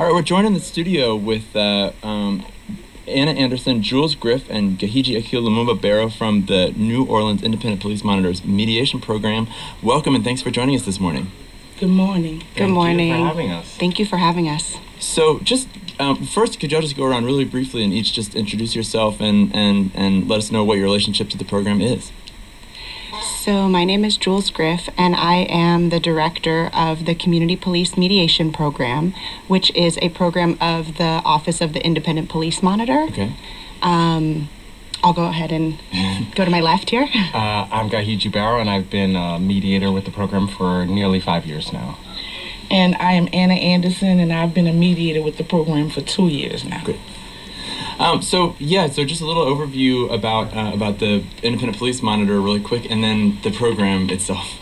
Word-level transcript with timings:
All 0.00 0.06
right, 0.06 0.14
we're 0.14 0.22
joined 0.22 0.46
in 0.46 0.54
the 0.54 0.60
studio 0.60 1.14
with 1.14 1.54
uh, 1.54 1.92
um, 2.02 2.46
Anna 3.06 3.32
Anderson, 3.32 3.82
Jules 3.82 4.14
Griff, 4.14 4.48
and 4.48 4.78
Gahiji 4.78 5.14
Akil 5.18 5.42
Lumumba 5.42 5.78
Barrow 5.78 6.08
from 6.08 6.46
the 6.46 6.72
New 6.74 7.04
Orleans 7.04 7.42
Independent 7.42 7.82
Police 7.82 8.02
Monitors 8.02 8.42
Mediation 8.42 9.02
Program. 9.02 9.46
Welcome 9.82 10.14
and 10.14 10.24
thanks 10.24 10.40
for 10.40 10.50
joining 10.50 10.74
us 10.74 10.86
this 10.86 10.98
morning. 10.98 11.30
Good 11.78 11.90
morning. 11.90 12.38
Good 12.38 12.46
Thank 12.54 12.72
morning. 12.72 13.08
You 13.08 13.14
for 13.14 13.26
having 13.26 13.50
us. 13.50 13.76
Thank 13.76 13.98
you 13.98 14.06
for 14.06 14.16
having 14.16 14.48
us. 14.48 14.78
So, 14.98 15.38
just 15.40 15.68
um, 15.98 16.24
first, 16.24 16.58
could 16.58 16.72
y'all 16.72 16.80
just 16.80 16.96
go 16.96 17.04
around 17.04 17.26
really 17.26 17.44
briefly 17.44 17.84
and 17.84 17.92
each 17.92 18.14
just 18.14 18.34
introduce 18.34 18.74
yourself 18.74 19.20
and, 19.20 19.54
and, 19.54 19.90
and 19.94 20.26
let 20.26 20.38
us 20.38 20.50
know 20.50 20.64
what 20.64 20.78
your 20.78 20.84
relationship 20.84 21.28
to 21.28 21.36
the 21.36 21.44
program 21.44 21.82
is? 21.82 22.10
So, 23.40 23.70
my 23.70 23.84
name 23.84 24.04
is 24.04 24.18
Jules 24.18 24.50
Griff, 24.50 24.90
and 24.98 25.16
I 25.16 25.46
am 25.48 25.88
the 25.88 25.98
director 25.98 26.70
of 26.74 27.06
the 27.06 27.14
Community 27.14 27.56
Police 27.56 27.96
Mediation 27.96 28.52
Program, 28.52 29.14
which 29.48 29.74
is 29.74 29.98
a 30.02 30.10
program 30.10 30.58
of 30.60 30.98
the 30.98 31.22
Office 31.24 31.62
of 31.62 31.72
the 31.72 31.82
Independent 31.82 32.28
Police 32.28 32.62
Monitor. 32.62 33.04
Okay. 33.04 33.34
Um, 33.80 34.50
I'll 35.02 35.14
go 35.14 35.24
ahead 35.24 35.52
and 35.52 35.78
go 36.34 36.44
to 36.44 36.50
my 36.50 36.60
left 36.60 36.90
here. 36.90 37.08
Uh, 37.32 37.66
I'm 37.72 37.88
Gahiji 37.88 38.30
Barrow, 38.30 38.60
and 38.60 38.68
I've 38.68 38.90
been 38.90 39.16
a 39.16 39.38
mediator 39.38 39.90
with 39.90 40.04
the 40.04 40.10
program 40.10 40.46
for 40.46 40.84
nearly 40.84 41.18
five 41.18 41.46
years 41.46 41.72
now. 41.72 41.96
And 42.70 42.94
I 42.96 43.12
am 43.12 43.26
Anna 43.32 43.54
Anderson, 43.54 44.20
and 44.20 44.34
I've 44.34 44.52
been 44.52 44.66
a 44.66 44.74
mediator 44.74 45.22
with 45.22 45.38
the 45.38 45.44
program 45.44 45.88
for 45.88 46.02
two 46.02 46.28
years 46.28 46.62
now. 46.62 46.84
Good. 46.84 47.00
Um, 48.00 48.22
so 48.22 48.56
yeah, 48.58 48.88
so 48.88 49.04
just 49.04 49.20
a 49.20 49.26
little 49.26 49.44
overview 49.44 50.10
about 50.10 50.56
uh, 50.56 50.72
about 50.72 51.00
the 51.00 51.22
Independent 51.42 51.76
Police 51.76 52.00
Monitor, 52.00 52.40
really 52.40 52.60
quick, 52.60 52.90
and 52.90 53.04
then 53.04 53.38
the 53.42 53.50
program 53.52 54.08
itself. 54.08 54.58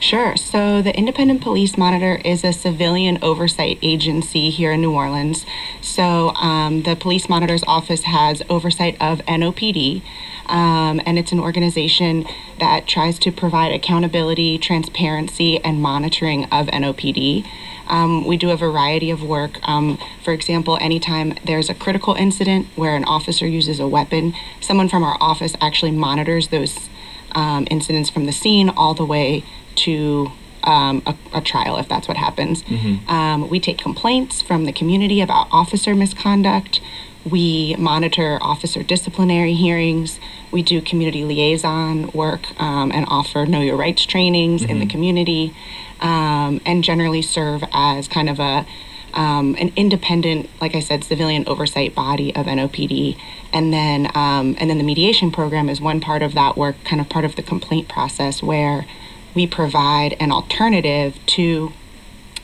Sure. 0.00 0.36
So, 0.36 0.82
the 0.82 0.96
Independent 0.96 1.42
Police 1.42 1.78
Monitor 1.78 2.16
is 2.24 2.42
a 2.42 2.52
civilian 2.52 3.18
oversight 3.22 3.78
agency 3.82 4.50
here 4.50 4.72
in 4.72 4.80
New 4.80 4.92
Orleans. 4.92 5.46
So, 5.80 6.30
um, 6.30 6.82
the 6.82 6.96
Police 6.96 7.28
Monitor's 7.28 7.62
office 7.68 8.02
has 8.02 8.42
oversight 8.48 8.96
of 9.00 9.20
NOPD, 9.26 10.02
um, 10.46 11.00
and 11.06 11.20
it's 11.20 11.30
an 11.30 11.38
organization 11.38 12.26
that 12.58 12.88
tries 12.88 13.16
to 13.20 13.30
provide 13.30 13.72
accountability, 13.72 14.58
transparency, 14.58 15.62
and 15.62 15.80
monitoring 15.80 16.46
of 16.46 16.66
NOPD. 16.66 17.46
Um, 17.90 18.24
we 18.24 18.36
do 18.36 18.50
a 18.50 18.56
variety 18.56 19.10
of 19.10 19.22
work. 19.22 19.58
Um, 19.68 19.98
for 20.24 20.32
example, 20.32 20.78
anytime 20.80 21.34
there's 21.44 21.68
a 21.68 21.74
critical 21.74 22.14
incident 22.14 22.68
where 22.76 22.94
an 22.96 23.04
officer 23.04 23.46
uses 23.46 23.80
a 23.80 23.88
weapon, 23.88 24.34
someone 24.60 24.88
from 24.88 25.02
our 25.02 25.18
office 25.20 25.54
actually 25.60 25.90
monitors 25.90 26.48
those 26.48 26.88
um, 27.32 27.66
incidents 27.70 28.08
from 28.08 28.26
the 28.26 28.32
scene 28.32 28.68
all 28.70 28.94
the 28.94 29.04
way 29.04 29.44
to 29.76 30.30
um, 30.64 31.02
a, 31.06 31.14
a 31.34 31.40
trial 31.40 31.78
if 31.78 31.88
that's 31.88 32.06
what 32.06 32.16
happens. 32.16 32.62
Um, 33.08 33.48
we 33.48 33.58
take 33.60 33.78
complaints 33.78 34.42
from 34.42 34.66
the 34.66 34.72
community 34.72 35.20
about 35.20 35.48
officer 35.50 35.94
misconduct. 35.94 36.80
We 37.28 37.76
monitor 37.78 38.38
officer 38.40 38.82
disciplinary 38.82 39.54
hearings. 39.54 40.18
We 40.50 40.62
do 40.62 40.80
community 40.80 41.24
liaison 41.24 42.10
work 42.12 42.58
um, 42.60 42.90
and 42.92 43.06
offer 43.08 43.46
Know 43.46 43.60
Your 43.60 43.76
Rights 43.76 44.06
trainings 44.06 44.64
in 44.64 44.78
the 44.80 44.86
community, 44.86 45.54
um, 46.00 46.60
and 46.64 46.82
generally 46.82 47.22
serve 47.22 47.62
as 47.72 48.08
kind 48.08 48.28
of 48.28 48.40
a 48.40 48.66
um, 49.12 49.56
an 49.58 49.72
independent, 49.76 50.48
like 50.60 50.74
I 50.74 50.80
said, 50.80 51.02
civilian 51.04 51.44
oversight 51.46 51.94
body 51.94 52.34
of 52.34 52.46
NOPD, 52.46 53.18
and 53.52 53.72
then 53.72 54.06
um, 54.14 54.56
and 54.58 54.70
then 54.70 54.78
the 54.78 54.84
mediation 54.84 55.30
program 55.30 55.68
is 55.68 55.80
one 55.80 56.00
part 56.00 56.22
of 56.22 56.34
that 56.34 56.56
work, 56.56 56.76
kind 56.84 57.00
of 57.00 57.08
part 57.08 57.24
of 57.24 57.36
the 57.36 57.42
complaint 57.42 57.88
process 57.88 58.42
where 58.42 58.86
we 59.34 59.46
provide 59.46 60.16
an 60.20 60.32
alternative 60.32 61.18
to 61.26 61.72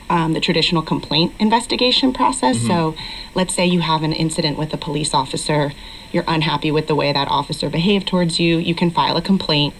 um, 0.08 0.32
the 0.32 0.40
traditional 0.40 0.82
complaint 0.82 1.32
investigation 1.38 2.12
process. 2.12 2.58
So, 2.66 2.94
let's 3.34 3.54
say 3.54 3.66
you 3.66 3.80
have 3.80 4.02
an 4.02 4.12
incident 4.12 4.56
with 4.58 4.72
a 4.72 4.76
police 4.76 5.12
officer, 5.14 5.72
you're 6.12 6.24
unhappy 6.26 6.70
with 6.70 6.86
the 6.86 6.94
way 6.94 7.12
that 7.12 7.28
officer 7.28 7.68
behaved 7.68 8.06
towards 8.08 8.38
you, 8.38 8.58
you 8.58 8.74
can 8.74 8.90
file 8.90 9.16
a 9.16 9.22
complaint, 9.22 9.74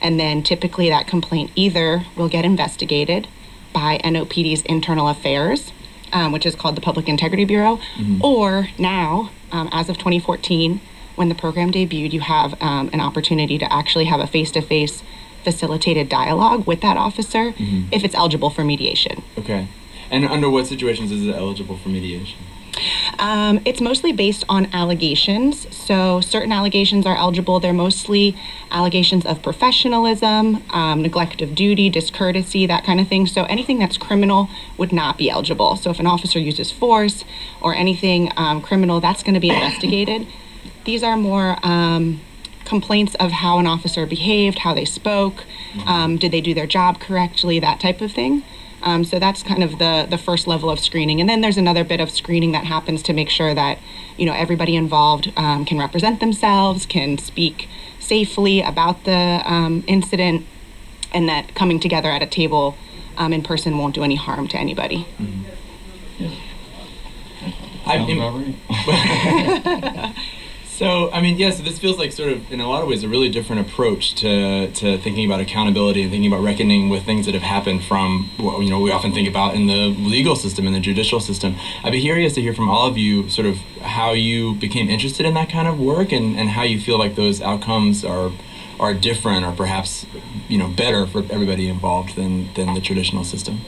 and 0.00 0.18
then 0.18 0.42
typically 0.42 0.88
that 0.88 1.06
complaint 1.06 1.50
either 1.54 2.04
will 2.16 2.28
get 2.28 2.44
investigated 2.44 3.28
by 3.72 3.98
NOPD's 4.04 4.62
internal 4.62 5.08
affairs, 5.08 5.72
um, 6.12 6.32
which 6.32 6.46
is 6.46 6.54
called 6.54 6.76
the 6.76 6.80
Public 6.80 7.08
Integrity 7.08 7.44
Bureau, 7.44 7.80
or 8.22 8.68
now, 8.78 9.30
um, 9.50 9.68
as 9.72 9.88
of 9.88 9.96
2014, 9.98 10.80
when 11.16 11.28
the 11.28 11.34
program 11.34 11.70
debuted, 11.72 12.12
you 12.12 12.20
have 12.20 12.54
um, 12.62 12.88
an 12.92 13.00
opportunity 13.00 13.58
to 13.58 13.70
actually 13.72 14.06
have 14.06 14.20
a 14.20 14.26
face 14.26 14.50
to 14.52 14.60
face 14.62 15.02
facilitated 15.44 16.08
dialogue 16.08 16.66
with 16.66 16.80
that 16.80 16.96
officer 16.96 17.54
if 17.58 18.04
it's 18.04 18.14
eligible 18.14 18.50
for 18.50 18.64
mediation. 18.64 19.22
Okay. 19.38 19.68
And 20.10 20.26
under 20.26 20.50
what 20.50 20.66
situations 20.66 21.10
is 21.10 21.26
it 21.26 21.34
eligible 21.34 21.78
for 21.78 21.88
mediation? 21.88 22.38
Um, 23.18 23.60
it's 23.64 23.80
mostly 23.80 24.12
based 24.12 24.44
on 24.48 24.66
allegations. 24.72 25.74
So, 25.74 26.20
certain 26.20 26.52
allegations 26.52 27.06
are 27.06 27.16
eligible. 27.16 27.60
They're 27.60 27.72
mostly 27.72 28.36
allegations 28.70 29.26
of 29.26 29.42
professionalism, 29.42 30.62
um, 30.70 31.02
neglect 31.02 31.42
of 31.42 31.54
duty, 31.54 31.90
discourtesy, 31.90 32.66
that 32.66 32.84
kind 32.84 33.00
of 33.00 33.08
thing. 33.08 33.26
So, 33.26 33.44
anything 33.44 33.78
that's 33.78 33.96
criminal 33.96 34.48
would 34.78 34.92
not 34.92 35.18
be 35.18 35.30
eligible. 35.30 35.76
So, 35.76 35.90
if 35.90 36.00
an 36.00 36.06
officer 36.06 36.38
uses 36.38 36.70
force 36.70 37.24
or 37.60 37.74
anything 37.74 38.32
um, 38.36 38.62
criminal, 38.62 39.00
that's 39.00 39.22
going 39.22 39.34
to 39.34 39.40
be 39.40 39.50
investigated. 39.54 40.26
These 40.84 41.02
are 41.02 41.16
more 41.16 41.58
um, 41.62 42.20
complaints 42.64 43.14
of 43.16 43.30
how 43.32 43.58
an 43.58 43.66
officer 43.66 44.06
behaved, 44.06 44.60
how 44.60 44.74
they 44.74 44.84
spoke, 44.84 45.44
um, 45.86 46.16
did 46.16 46.32
they 46.32 46.40
do 46.40 46.54
their 46.54 46.66
job 46.66 47.00
correctly, 47.00 47.58
that 47.60 47.80
type 47.80 48.00
of 48.00 48.12
thing. 48.12 48.42
Um, 48.82 49.04
so 49.04 49.18
that's 49.18 49.42
kind 49.42 49.62
of 49.62 49.78
the 49.78 50.06
the 50.10 50.18
first 50.18 50.46
level 50.46 50.68
of 50.68 50.80
screening, 50.80 51.20
and 51.20 51.30
then 51.30 51.40
there's 51.40 51.56
another 51.56 51.84
bit 51.84 52.00
of 52.00 52.10
screening 52.10 52.52
that 52.52 52.64
happens 52.64 53.02
to 53.04 53.12
make 53.12 53.30
sure 53.30 53.54
that 53.54 53.78
you 54.16 54.26
know 54.26 54.32
everybody 54.32 54.74
involved 54.74 55.32
um, 55.36 55.64
can 55.64 55.78
represent 55.78 56.18
themselves, 56.20 56.84
can 56.84 57.16
speak 57.16 57.68
safely 58.00 58.60
about 58.60 59.04
the 59.04 59.42
um, 59.44 59.84
incident, 59.86 60.44
and 61.12 61.28
that 61.28 61.54
coming 61.54 61.78
together 61.78 62.10
at 62.10 62.22
a 62.22 62.26
table 62.26 62.76
um, 63.16 63.32
in 63.32 63.42
person 63.42 63.78
won't 63.78 63.94
do 63.94 64.02
any 64.02 64.16
harm 64.16 64.48
to 64.48 64.58
anybody. 64.58 65.06
I, 67.86 67.98
Sounds 67.98 68.10
in- 68.10 68.18
about 68.18 68.34
right. 68.86 70.16
So, 70.82 71.12
I 71.12 71.20
mean, 71.22 71.38
yeah, 71.38 71.50
so 71.50 71.62
this 71.62 71.78
feels 71.78 71.96
like 71.96 72.10
sort 72.10 72.32
of, 72.32 72.50
in 72.50 72.58
a 72.58 72.68
lot 72.68 72.82
of 72.82 72.88
ways, 72.88 73.04
a 73.04 73.08
really 73.08 73.28
different 73.28 73.70
approach 73.70 74.16
to, 74.16 74.68
to 74.72 74.98
thinking 74.98 75.24
about 75.24 75.38
accountability 75.38 76.02
and 76.02 76.10
thinking 76.10 76.32
about 76.32 76.42
reckoning 76.42 76.88
with 76.88 77.04
things 77.04 77.26
that 77.26 77.34
have 77.34 77.42
happened 77.44 77.84
from 77.84 78.28
what, 78.36 78.58
you 78.64 78.68
know, 78.68 78.80
we 78.80 78.90
often 78.90 79.12
think 79.12 79.28
about 79.28 79.54
in 79.54 79.68
the 79.68 79.94
legal 79.96 80.34
system 80.34 80.66
and 80.66 80.74
the 80.74 80.80
judicial 80.80 81.20
system. 81.20 81.54
I'd 81.84 81.92
be 81.92 82.00
curious 82.00 82.34
to 82.34 82.42
hear 82.42 82.52
from 82.52 82.68
all 82.68 82.88
of 82.88 82.98
you 82.98 83.28
sort 83.28 83.46
of 83.46 83.58
how 83.80 84.10
you 84.10 84.56
became 84.56 84.90
interested 84.90 85.24
in 85.24 85.34
that 85.34 85.48
kind 85.48 85.68
of 85.68 85.78
work 85.78 86.10
and, 86.10 86.36
and 86.36 86.48
how 86.48 86.64
you 86.64 86.80
feel 86.80 86.98
like 86.98 87.14
those 87.14 87.40
outcomes 87.40 88.04
are 88.04 88.32
are 88.80 88.92
different 88.92 89.44
or 89.44 89.52
perhaps, 89.52 90.04
you 90.48 90.58
know, 90.58 90.66
better 90.66 91.06
for 91.06 91.20
everybody 91.30 91.68
involved 91.68 92.16
than, 92.16 92.52
than 92.54 92.74
the 92.74 92.80
traditional 92.80 93.22
system. 93.22 93.60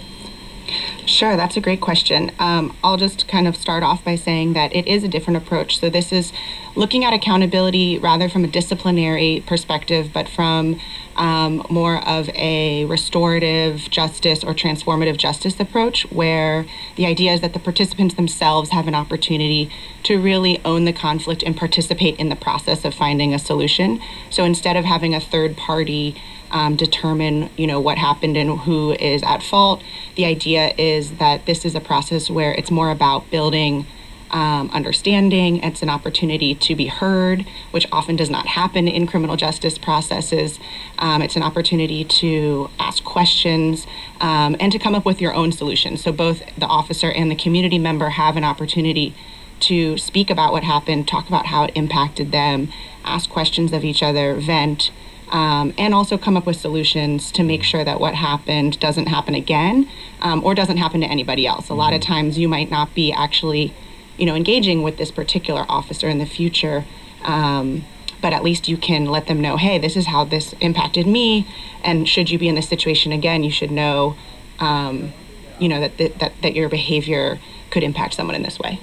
Sure, 1.14 1.36
that's 1.36 1.56
a 1.56 1.60
great 1.60 1.80
question. 1.80 2.32
Um, 2.40 2.76
I'll 2.82 2.96
just 2.96 3.28
kind 3.28 3.46
of 3.46 3.54
start 3.54 3.84
off 3.84 4.04
by 4.04 4.16
saying 4.16 4.54
that 4.54 4.74
it 4.74 4.88
is 4.88 5.04
a 5.04 5.08
different 5.08 5.36
approach. 5.36 5.78
So, 5.78 5.88
this 5.88 6.10
is 6.10 6.32
looking 6.74 7.04
at 7.04 7.12
accountability 7.12 7.98
rather 7.98 8.28
from 8.28 8.42
a 8.42 8.48
disciplinary 8.48 9.44
perspective, 9.46 10.10
but 10.12 10.28
from 10.28 10.80
um, 11.16 11.64
more 11.70 12.06
of 12.06 12.28
a 12.30 12.84
restorative 12.86 13.90
justice 13.90 14.42
or 14.42 14.54
transformative 14.54 15.16
justice 15.16 15.58
approach, 15.60 16.02
where 16.10 16.66
the 16.96 17.06
idea 17.06 17.32
is 17.32 17.40
that 17.40 17.52
the 17.52 17.58
participants 17.58 18.14
themselves 18.14 18.70
have 18.70 18.88
an 18.88 18.94
opportunity 18.94 19.70
to 20.04 20.20
really 20.20 20.60
own 20.64 20.84
the 20.84 20.92
conflict 20.92 21.42
and 21.42 21.56
participate 21.56 22.18
in 22.18 22.28
the 22.28 22.36
process 22.36 22.84
of 22.84 22.94
finding 22.94 23.32
a 23.34 23.38
solution. 23.38 24.00
So, 24.30 24.44
instead 24.44 24.76
of 24.76 24.84
having 24.84 25.14
a 25.14 25.20
third 25.20 25.56
party 25.56 26.20
um, 26.50 26.76
determine 26.76 27.50
you 27.56 27.66
know 27.66 27.80
what 27.80 27.98
happened 27.98 28.36
and 28.36 28.60
who 28.60 28.92
is 28.92 29.22
at 29.24 29.42
fault 29.42 29.82
the 30.14 30.24
idea 30.24 30.72
is 30.78 31.12
that 31.16 31.46
this 31.46 31.64
is 31.64 31.74
a 31.74 31.80
process 31.80 32.30
where 32.30 32.52
it's 32.52 32.70
more 32.70 32.90
about 32.90 33.28
building 33.30 33.86
um, 34.30 34.70
understanding. 34.70 35.58
It's 35.58 35.82
an 35.82 35.88
opportunity 35.88 36.54
to 36.54 36.74
be 36.74 36.86
heard 36.86 37.46
which 37.70 37.86
often 37.92 38.16
does 38.16 38.30
not 38.30 38.46
happen 38.46 38.88
in 38.88 39.06
criminal 39.06 39.36
justice 39.36 39.78
processes. 39.78 40.58
Um, 40.98 41.22
it's 41.22 41.36
an 41.36 41.42
opportunity 41.42 42.04
to 42.04 42.70
ask 42.78 43.04
questions 43.04 43.86
um, 44.20 44.56
and 44.60 44.72
to 44.72 44.78
come 44.78 44.94
up 44.94 45.04
with 45.04 45.20
your 45.20 45.34
own 45.34 45.52
solutions 45.52 46.02
so 46.02 46.12
both 46.12 46.42
the 46.56 46.66
officer 46.66 47.10
and 47.10 47.30
the 47.30 47.36
community 47.36 47.78
member 47.78 48.10
have 48.10 48.36
an 48.36 48.44
opportunity 48.44 49.14
to 49.60 49.96
speak 49.98 50.30
about 50.30 50.52
what 50.52 50.64
happened 50.64 51.06
talk 51.06 51.28
about 51.28 51.46
how 51.46 51.64
it 51.64 51.72
impacted 51.74 52.32
them 52.32 52.68
ask 53.04 53.30
questions 53.30 53.72
of 53.72 53.84
each 53.84 54.02
other 54.02 54.34
vent 54.34 54.90
um, 55.30 55.74
and 55.78 55.94
also 55.94 56.16
come 56.16 56.36
up 56.36 56.46
with 56.46 56.56
solutions 56.56 57.32
to 57.32 57.42
make 57.42 57.62
sure 57.62 57.84
that 57.84 57.98
what 57.98 58.14
happened 58.14 58.78
doesn't 58.78 59.06
happen 59.06 59.34
again 59.34 59.88
um, 60.20 60.44
or 60.44 60.54
doesn't 60.54 60.76
happen 60.76 61.00
to 61.00 61.06
anybody 61.06 61.46
else. 61.46 61.68
A 61.68 61.74
lot 61.74 61.92
of 61.92 62.00
times 62.00 62.38
you 62.38 62.48
might 62.48 62.70
not 62.70 62.94
be 62.94 63.12
actually, 63.12 63.74
you 64.16 64.26
know, 64.26 64.34
engaging 64.34 64.82
with 64.82 64.96
this 64.96 65.10
particular 65.10 65.64
officer 65.68 66.08
in 66.08 66.18
the 66.18 66.26
future. 66.26 66.84
Um, 67.24 67.84
but 68.20 68.32
at 68.32 68.42
least 68.42 68.68
you 68.68 68.78
can 68.78 69.04
let 69.04 69.26
them 69.26 69.40
know, 69.40 69.58
hey, 69.58 69.78
this 69.78 69.96
is 69.96 70.06
how 70.06 70.24
this 70.24 70.54
impacted 70.60 71.06
me, 71.06 71.46
and 71.82 72.08
should 72.08 72.30
you 72.30 72.38
be 72.38 72.48
in 72.48 72.54
this 72.54 72.68
situation 72.68 73.12
again, 73.12 73.44
you 73.44 73.50
should 73.50 73.70
know, 73.70 74.16
um, 74.60 75.12
you 75.58 75.68
know, 75.68 75.80
that, 75.80 75.98
that 76.18 76.32
that 76.40 76.54
your 76.54 76.70
behavior 76.70 77.38
could 77.70 77.82
impact 77.82 78.14
someone 78.14 78.34
in 78.34 78.42
this 78.42 78.58
way. 78.58 78.80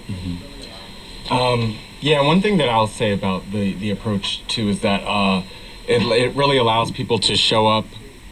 Um, 1.31 1.77
yeah, 2.01 2.21
one 2.21 2.41
thing 2.41 2.57
that 2.57 2.69
I'll 2.69 2.87
say 2.87 3.13
about 3.13 3.51
the, 3.51 3.73
the 3.73 3.89
approach 3.89 4.45
too 4.47 4.69
is 4.69 4.81
that 4.81 5.01
uh, 5.03 5.43
it, 5.87 6.01
it 6.03 6.35
really 6.35 6.57
allows 6.57 6.91
people 6.91 7.17
to 7.19 7.35
show 7.35 7.67
up 7.67 7.85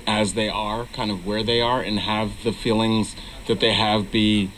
as 0.06 0.34
they 0.34 0.50
are, 0.50 0.86
kind 0.88 1.10
of 1.12 1.26
where 1.26 1.44
they 1.44 1.62
are, 1.62 1.82
and 1.82 2.00
have 2.00 2.44
the 2.44 2.52
feelings 2.52 3.16
that 3.48 3.60
they 3.60 3.74
have 3.74 4.12
be 4.12 4.52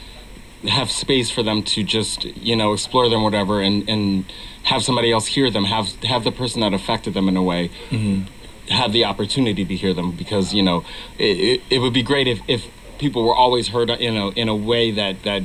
have 0.68 0.92
space 0.92 1.30
for 1.30 1.44
them 1.44 1.64
to 1.64 1.84
just 1.84 2.24
you 2.24 2.56
know 2.56 2.74
explore 2.74 3.10
them 3.10 3.24
whatever 3.24 3.62
and 3.62 3.88
and 3.90 4.26
have 4.64 4.84
somebody 4.84 5.12
else 5.12 5.26
hear 5.28 5.50
them 5.50 5.66
have 5.66 5.94
have 6.04 6.24
the 6.24 6.32
person 6.32 6.62
that 6.62 6.74
affected 6.74 7.14
them 7.14 7.28
in 7.28 7.36
a 7.36 7.42
way 7.44 7.70
have 8.70 8.94
the 8.94 9.04
opportunity 9.04 9.66
to 9.66 9.76
hear 9.76 9.94
them 9.94 10.12
because 10.12 10.54
you 10.54 10.62
know 10.62 10.84
it, 11.18 11.40
it, 11.40 11.62
it 11.70 11.80
would 11.80 11.94
be 11.94 12.04
great 12.04 12.28
if, 12.28 12.40
if 12.48 12.68
people 13.00 13.26
were 13.26 13.36
always 13.36 13.70
heard 13.70 13.90
you 14.00 14.12
know 14.12 14.30
in 14.34 14.48
a 14.48 14.56
way 14.56 14.92
that 14.92 15.24
that 15.24 15.44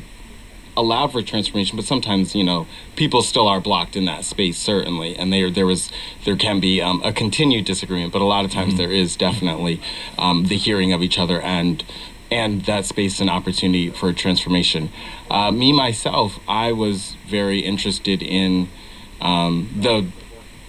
allowed 0.77 1.11
for 1.11 1.23
transformation 1.23 1.75
but 1.75 1.87
sometimes 1.87 2.35
you 2.35 2.45
know 2.45 2.67
people 2.97 3.23
still 3.23 3.49
are 3.49 3.61
blocked 3.61 3.97
in 3.97 4.05
that 4.05 4.25
space 4.25 4.59
certainly 4.59 5.17
and 5.17 5.33
there 5.33 5.51
there 5.51 5.65
was 5.65 5.91
there 6.27 6.37
can 6.37 6.61
be 6.61 6.83
um, 6.83 7.01
a 7.03 7.13
continued 7.13 7.65
disagreement 7.65 8.13
but 8.13 8.21
a 8.21 8.27
lot 8.27 8.45
of 8.45 8.51
times 8.51 8.77
there 8.77 8.93
is 8.93 9.17
definitely 9.17 9.81
um, 10.19 10.45
the 10.45 10.57
hearing 10.57 10.93
of 10.93 11.03
each 11.03 11.19
other 11.19 11.41
and 11.41 11.83
and 12.31 12.65
that 12.65 12.85
space 12.85 13.21
and 13.21 13.31
opportunity 13.31 13.91
for 13.91 14.13
transformation 14.13 14.91
uh, 15.31 15.51
me 15.51 15.73
myself 15.73 16.39
i 16.49 16.73
was 16.73 17.17
very 17.29 17.61
interested 17.61 18.23
in 18.23 18.69
um, 19.21 19.71
the 19.77 20.07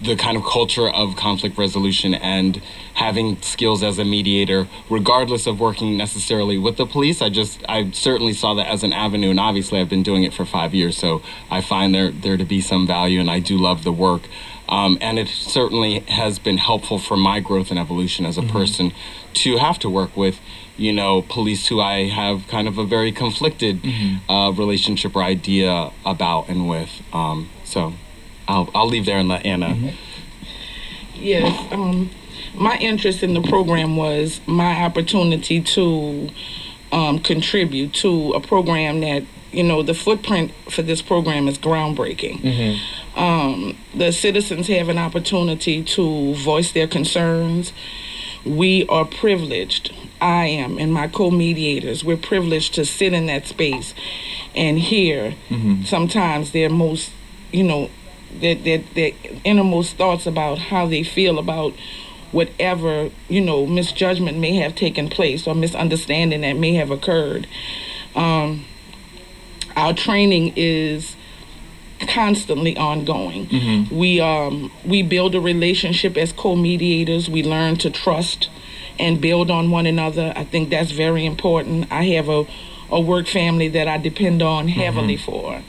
the 0.00 0.14
kind 0.14 0.36
of 0.36 0.44
culture 0.44 0.88
of 0.88 1.16
conflict 1.16 1.58
resolution 1.58 2.14
and 2.14 2.62
having 2.94 3.40
skills 3.42 3.82
as 3.82 3.98
a 3.98 4.04
mediator, 4.04 4.68
regardless 4.88 5.46
of 5.46 5.58
working 5.58 5.96
necessarily 5.96 6.56
with 6.56 6.76
the 6.76 6.86
police. 6.86 7.20
I 7.20 7.30
just, 7.30 7.64
I 7.68 7.90
certainly 7.90 8.32
saw 8.32 8.54
that 8.54 8.68
as 8.68 8.84
an 8.84 8.92
avenue, 8.92 9.30
and 9.30 9.40
obviously 9.40 9.80
I've 9.80 9.88
been 9.88 10.04
doing 10.04 10.22
it 10.22 10.32
for 10.32 10.44
five 10.44 10.72
years, 10.74 10.96
so 10.96 11.22
I 11.50 11.60
find 11.60 11.94
there 11.94 12.12
there 12.12 12.36
to 12.36 12.44
be 12.44 12.60
some 12.60 12.86
value, 12.86 13.20
and 13.20 13.30
I 13.30 13.40
do 13.40 13.58
love 13.58 13.82
the 13.82 13.92
work. 13.92 14.22
Um, 14.68 14.98
and 15.00 15.18
it 15.18 15.28
certainly 15.28 16.00
has 16.00 16.38
been 16.38 16.58
helpful 16.58 16.98
for 16.98 17.16
my 17.16 17.40
growth 17.40 17.70
and 17.70 17.78
evolution 17.78 18.26
as 18.26 18.36
a 18.36 18.42
person 18.42 18.92
to 19.34 19.56
have 19.56 19.78
to 19.80 19.88
work 19.88 20.16
with, 20.16 20.40
you 20.76 20.92
know, 20.92 21.22
police 21.22 21.68
who 21.68 21.80
I 21.80 22.08
have 22.08 22.46
kind 22.48 22.68
of 22.68 22.76
a 22.78 22.84
very 22.84 23.10
conflicted 23.10 23.80
uh, 24.28 24.52
relationship 24.54 25.16
or 25.16 25.22
idea 25.22 25.90
about 26.04 26.48
and 26.48 26.68
with. 26.68 27.02
Um, 27.12 27.48
so 27.64 27.94
I'll, 28.46 28.70
I'll 28.74 28.88
leave 28.88 29.06
there 29.06 29.18
and 29.18 29.28
let 29.28 29.46
Anna. 29.46 29.74
Yes, 31.14 31.72
um, 31.72 32.10
my 32.54 32.76
interest 32.78 33.22
in 33.22 33.34
the 33.34 33.42
program 33.42 33.96
was 33.96 34.40
my 34.46 34.82
opportunity 34.84 35.60
to 35.60 36.28
um, 36.92 37.18
contribute 37.18 37.92
to 37.94 38.32
a 38.32 38.40
program 38.40 39.00
that, 39.00 39.24
you 39.52 39.62
know, 39.62 39.82
the 39.82 39.94
footprint 39.94 40.52
for 40.70 40.82
this 40.82 41.02
program 41.02 41.48
is 41.48 41.58
groundbreaking. 41.58 42.78
Um, 43.16 43.76
the 43.94 44.12
citizens 44.12 44.68
have 44.68 44.88
an 44.88 44.98
opportunity 44.98 45.82
to 45.82 46.34
voice 46.34 46.72
their 46.72 46.86
concerns. 46.86 47.72
We 48.44 48.86
are 48.88 49.04
privileged. 49.04 49.92
I 50.20 50.46
am, 50.46 50.78
and 50.78 50.92
my 50.92 51.08
co 51.08 51.30
mediators, 51.30 52.04
we're 52.04 52.16
privileged 52.16 52.74
to 52.74 52.84
sit 52.84 53.12
in 53.12 53.26
that 53.26 53.46
space 53.46 53.94
and 54.54 54.78
hear 54.78 55.34
sometimes 55.84 56.52
their 56.52 56.68
most, 56.68 57.12
you 57.52 57.62
know, 57.64 57.90
their, 58.40 58.54
their, 58.56 58.78
their 58.94 59.12
innermost 59.44 59.96
thoughts 59.96 60.26
about 60.26 60.58
how 60.58 60.86
they 60.86 61.02
feel 61.02 61.38
about 61.38 61.72
whatever 62.30 63.10
you 63.28 63.40
know 63.40 63.66
misjudgment 63.66 64.36
may 64.36 64.54
have 64.56 64.74
taken 64.74 65.08
place 65.08 65.46
or 65.46 65.54
misunderstanding 65.54 66.42
that 66.42 66.56
may 66.56 66.74
have 66.74 66.90
occurred 66.90 67.46
um, 68.14 68.64
our 69.78 69.94
training 69.94 70.52
is 70.56 71.14
constantly 72.08 72.76
ongoing. 72.76 73.48
We 73.90 74.20
um, 74.20 74.72
we 74.84 75.02
build 75.02 75.34
a 75.34 75.40
relationship 75.40 76.16
as 76.16 76.32
co-mediators. 76.32 77.28
We 77.30 77.42
learn 77.42 77.76
to 77.78 77.90
trust 77.90 78.50
and 78.98 79.20
build 79.20 79.50
on 79.50 79.70
one 79.70 79.86
another. 79.86 80.32
I 80.34 80.44
think 80.44 80.70
that's 80.70 80.90
very 80.90 81.24
important. 81.24 81.90
I 81.92 82.04
have 82.16 82.28
a, 82.28 82.44
a 82.90 83.00
work 83.00 83.28
family 83.28 83.68
that 83.68 83.86
i 83.86 83.96
depend 83.98 84.42
on 84.42 84.66
heavily 84.68 85.16
for. 85.16 85.62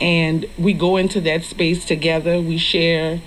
And 0.00 0.44
we 0.58 0.72
go 0.74 0.96
into 0.96 1.20
that 1.22 1.44
space 1.44 1.84
together. 1.84 2.40
We 2.40 2.58
share 2.58 3.20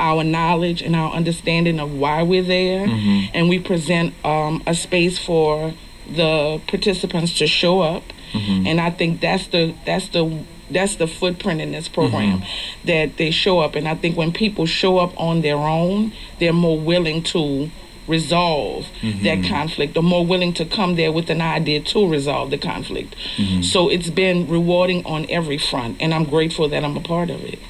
our 0.00 0.24
knowledge 0.24 0.82
and 0.82 0.96
our 0.96 1.12
understanding 1.12 1.78
of 1.78 1.92
why 1.94 2.24
we're 2.24 2.42
there. 2.42 2.86
And 3.32 3.48
we 3.48 3.60
present 3.60 4.14
um, 4.24 4.60
a 4.66 4.74
space 4.74 5.18
for 5.18 5.74
the 6.10 6.60
participants 6.66 7.38
to 7.38 7.46
show 7.46 7.80
up 7.80 8.02
Mm-hmm. 8.32 8.66
and 8.66 8.80
i 8.80 8.90
think 8.90 9.20
that's 9.20 9.46
the 9.48 9.74
that's 9.84 10.08
the 10.08 10.44
that's 10.70 10.96
the 10.96 11.06
footprint 11.06 11.60
in 11.60 11.72
this 11.72 11.88
program 11.88 12.40
mm-hmm. 12.40 12.86
that 12.86 13.18
they 13.18 13.30
show 13.30 13.60
up. 13.60 13.74
And 13.74 13.86
i 13.86 13.94
think 13.94 14.16
when 14.16 14.32
people 14.32 14.66
show 14.66 14.98
up 14.98 15.18
on 15.20 15.42
their 15.42 15.56
own 15.56 16.12
they're 16.38 16.52
more 16.52 16.78
willing 16.78 17.22
to 17.24 17.70
resolve 18.08 18.88
that 19.00 19.38
mm-hmm. 19.38 19.48
conflict 19.48 19.96
or 19.96 20.02
more 20.02 20.26
willing 20.26 20.52
to 20.52 20.64
come 20.64 20.96
there 20.96 21.12
with 21.12 21.30
an 21.30 21.40
idea 21.40 21.80
to 21.80 22.08
resolve 22.08 22.50
the 22.50 22.58
conflict. 22.58 23.14
So 23.62 23.88
it's 23.88 24.10
been 24.10 24.48
rewarding 24.48 25.06
on 25.06 25.24
every 25.30 25.56
front 25.56 25.98
and 26.00 26.12
i'm 26.12 26.24
grateful 26.24 26.68
that 26.68 26.84
i'm 26.84 26.96
a 26.96 27.00
part 27.00 27.30
of 27.30 27.44
it 27.44 27.60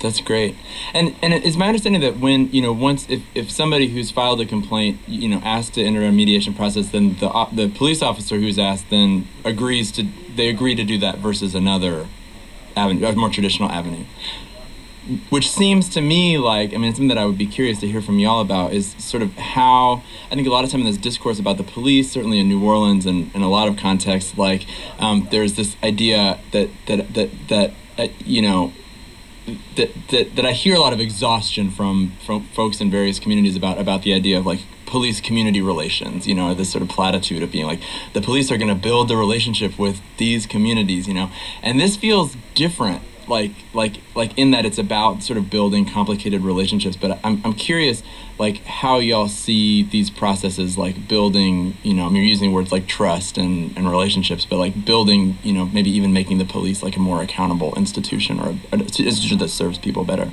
That's 0.00 0.20
great. 0.20 0.56
And 0.94 1.16
and 1.22 1.34
it's 1.34 1.56
my 1.56 1.66
understanding 1.66 2.00
that 2.02 2.18
when 2.18 2.50
you 2.52 2.62
know 2.62 2.72
once 2.72 3.08
if, 3.08 3.22
if 3.34 3.50
somebody 3.50 3.88
who's 3.88 4.10
filed 4.10 4.40
a 4.40 4.46
complaint 4.46 5.00
you 5.08 5.28
know 5.28 5.40
asked 5.42 5.74
to 5.74 5.82
enter 5.82 6.04
a 6.04 6.12
mediation 6.12 6.54
process, 6.54 6.90
then 6.90 7.16
the 7.16 7.28
the 7.52 7.68
police 7.68 8.00
officer 8.00 8.36
who's 8.36 8.58
asked 8.58 8.90
then 8.90 9.26
agrees 9.44 9.90
to 9.92 10.06
they 10.36 10.48
agree 10.48 10.74
to 10.76 10.84
do 10.84 10.98
that 10.98 11.18
versus 11.18 11.54
another 11.54 12.06
avenue, 12.76 13.06
a 13.06 13.12
more 13.14 13.28
traditional 13.28 13.68
avenue. 13.70 14.04
Which 15.30 15.50
seems 15.50 15.88
to 15.90 16.00
me 16.00 16.38
like 16.38 16.72
I 16.72 16.76
mean 16.76 16.92
something 16.92 17.08
that 17.08 17.18
I 17.18 17.24
would 17.24 17.38
be 17.38 17.46
curious 17.46 17.80
to 17.80 17.88
hear 17.88 18.02
from 18.02 18.20
y'all 18.20 18.40
about 18.40 18.72
is 18.72 18.94
sort 18.98 19.22
of 19.24 19.32
how 19.34 20.02
I 20.30 20.34
think 20.36 20.46
a 20.46 20.50
lot 20.50 20.64
of 20.64 20.70
time 20.70 20.82
in 20.82 20.86
this 20.86 20.98
discourse 20.98 21.40
about 21.40 21.56
the 21.56 21.64
police, 21.64 22.12
certainly 22.12 22.38
in 22.38 22.48
New 22.48 22.62
Orleans 22.64 23.04
and 23.04 23.34
in 23.34 23.42
a 23.42 23.48
lot 23.48 23.66
of 23.66 23.76
contexts, 23.76 24.38
like 24.38 24.66
um, 25.00 25.26
there's 25.32 25.54
this 25.54 25.76
idea 25.82 26.38
that 26.52 26.70
that 26.86 27.14
that 27.14 27.30
that 27.48 27.72
uh, 27.98 28.08
you 28.24 28.42
know 28.42 28.72
that, 29.76 29.90
that 30.08 30.36
that 30.36 30.46
I 30.46 30.52
hear 30.52 30.74
a 30.74 30.80
lot 30.80 30.92
of 30.92 31.00
exhaustion 31.00 31.70
from 31.70 32.12
from 32.24 32.44
folks 32.48 32.80
in 32.80 32.90
various 32.90 33.18
communities 33.18 33.56
about 33.56 33.78
about 33.78 34.02
the 34.02 34.12
idea 34.12 34.38
of 34.38 34.46
like 34.46 34.60
police 34.86 35.20
community 35.20 35.60
relations 35.60 36.26
you 36.26 36.34
know 36.34 36.54
this 36.54 36.70
sort 36.70 36.82
of 36.82 36.88
platitude 36.88 37.42
of 37.42 37.52
being 37.52 37.66
like 37.66 37.80
the 38.14 38.22
police 38.22 38.50
are 38.50 38.56
going 38.56 38.68
to 38.68 38.74
build 38.74 39.08
the 39.08 39.16
relationship 39.16 39.78
with 39.78 40.00
these 40.16 40.46
communities 40.46 41.06
you 41.06 41.14
know? 41.14 41.30
And 41.62 41.80
this 41.80 41.96
feels 41.96 42.36
different 42.54 43.02
like 43.28 43.52
like 43.74 44.00
like 44.14 44.36
in 44.38 44.50
that 44.50 44.64
it's 44.64 44.78
about 44.78 45.22
sort 45.22 45.38
of 45.38 45.50
building 45.50 45.86
complicated 45.86 46.42
relationships 46.42 46.96
but 46.96 47.18
I'm, 47.24 47.40
I'm 47.44 47.52
curious 47.52 48.02
like 48.38 48.64
how 48.64 48.98
y'all 48.98 49.28
see 49.28 49.82
these 49.82 50.10
processes 50.10 50.78
like 50.78 51.08
building 51.08 51.76
you 51.82 51.94
know 51.94 52.06
I 52.06 52.08
mean 52.08 52.16
you're 52.16 52.24
using 52.24 52.52
words 52.52 52.72
like 52.72 52.86
trust 52.86 53.38
and, 53.38 53.76
and 53.76 53.90
relationships 53.90 54.44
but 54.44 54.56
like 54.56 54.84
building 54.84 55.38
you 55.42 55.52
know 55.52 55.66
maybe 55.66 55.90
even 55.90 56.12
making 56.12 56.38
the 56.38 56.44
police 56.44 56.82
like 56.82 56.96
a 56.96 57.00
more 57.00 57.22
accountable 57.22 57.74
institution 57.76 58.40
or 58.40 58.50
an 58.72 58.80
institution 58.80 59.38
that 59.38 59.48
serves 59.48 59.78
people 59.78 60.04
better 60.04 60.32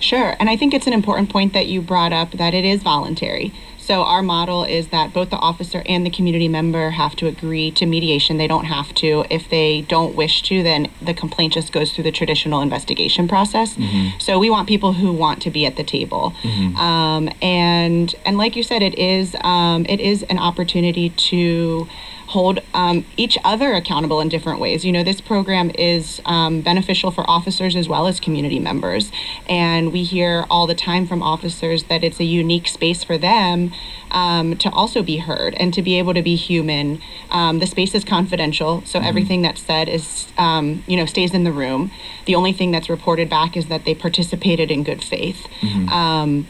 Sure. 0.00 0.34
And 0.40 0.48
I 0.48 0.56
think 0.56 0.72
it's 0.72 0.86
an 0.86 0.94
important 0.94 1.28
point 1.28 1.52
that 1.52 1.66
you 1.66 1.82
brought 1.82 2.12
up 2.12 2.32
that 2.32 2.54
it 2.54 2.64
is 2.64 2.82
voluntary. 2.82 3.52
So 3.80 4.02
our 4.02 4.22
model 4.22 4.62
is 4.64 4.88
that 4.88 5.12
both 5.12 5.30
the 5.30 5.36
officer 5.36 5.82
and 5.86 6.06
the 6.06 6.10
community 6.10 6.48
member 6.48 6.90
have 6.90 7.16
to 7.16 7.26
agree 7.26 7.70
to 7.72 7.86
mediation. 7.86 8.36
They 8.36 8.46
don't 8.46 8.66
have 8.66 8.94
to. 8.96 9.24
If 9.30 9.48
they 9.48 9.80
don't 9.82 10.14
wish 10.14 10.42
to, 10.42 10.62
then 10.62 10.90
the 11.02 11.14
complaint 11.14 11.54
just 11.54 11.72
goes 11.72 11.92
through 11.92 12.04
the 12.04 12.12
traditional 12.12 12.60
investigation 12.60 13.26
process. 13.26 13.76
So 14.18 14.38
we 14.38 14.48
want 14.50 14.68
people 14.68 14.92
who 14.92 15.12
want 15.12 15.42
to 15.42 15.50
be 15.50 15.66
at 15.66 15.76
the 15.76 15.84
table. 15.84 16.34
Um, 16.76 17.30
and 17.42 18.14
and 18.24 18.38
like 18.38 18.54
you 18.54 18.62
said, 18.62 18.82
it 18.82 18.96
is 18.96 19.34
um, 19.42 19.86
it 19.88 20.00
is 20.00 20.22
an 20.24 20.38
opportunity 20.38 21.10
to 21.10 21.88
hold 22.30 22.60
um, 22.74 23.04
each 23.16 23.36
other 23.42 23.72
accountable 23.72 24.20
in 24.20 24.28
different 24.28 24.60
ways. 24.60 24.84
You 24.84 24.92
know, 24.92 25.02
this 25.02 25.20
program 25.20 25.70
is 25.70 26.22
um, 26.24 26.60
beneficial 26.60 27.10
for 27.10 27.28
officers 27.28 27.74
as 27.74 27.88
well 27.88 28.06
as 28.06 28.20
community 28.20 28.60
members. 28.60 29.10
And 29.48 29.92
we 29.92 30.04
hear 30.04 30.46
all 30.48 30.68
the 30.68 30.76
time 30.76 31.08
from 31.08 31.24
officers 31.24 31.84
that 31.84 32.04
it's 32.04 32.20
a 32.20 32.24
unique 32.24 32.68
space 32.68 33.02
for 33.02 33.18
them 33.18 33.72
um, 34.12 34.56
to 34.58 34.70
also 34.70 35.02
be 35.02 35.16
heard 35.16 35.54
and 35.54 35.74
to 35.74 35.82
be 35.82 35.98
able 35.98 36.14
to 36.14 36.22
be 36.22 36.36
human. 36.36 37.02
Um, 37.32 37.58
the 37.58 37.66
space 37.66 37.96
is 37.96 38.04
confidential, 38.04 38.82
so 38.86 39.00
everything 39.00 39.42
that's 39.42 39.60
said 39.60 39.88
is, 39.88 40.28
um, 40.38 40.84
you 40.86 40.96
know, 40.96 41.06
stays 41.06 41.34
in 41.34 41.42
the 41.42 41.52
room. 41.52 41.90
The 42.26 42.36
only 42.36 42.52
thing 42.52 42.70
that's 42.70 42.88
reported 42.88 43.28
back 43.28 43.56
is 43.56 43.66
that 43.66 43.84
they 43.84 43.94
participated 43.94 44.70
in 44.70 44.84
good 44.84 45.02
faith. 45.02 45.48
Um, 45.88 46.46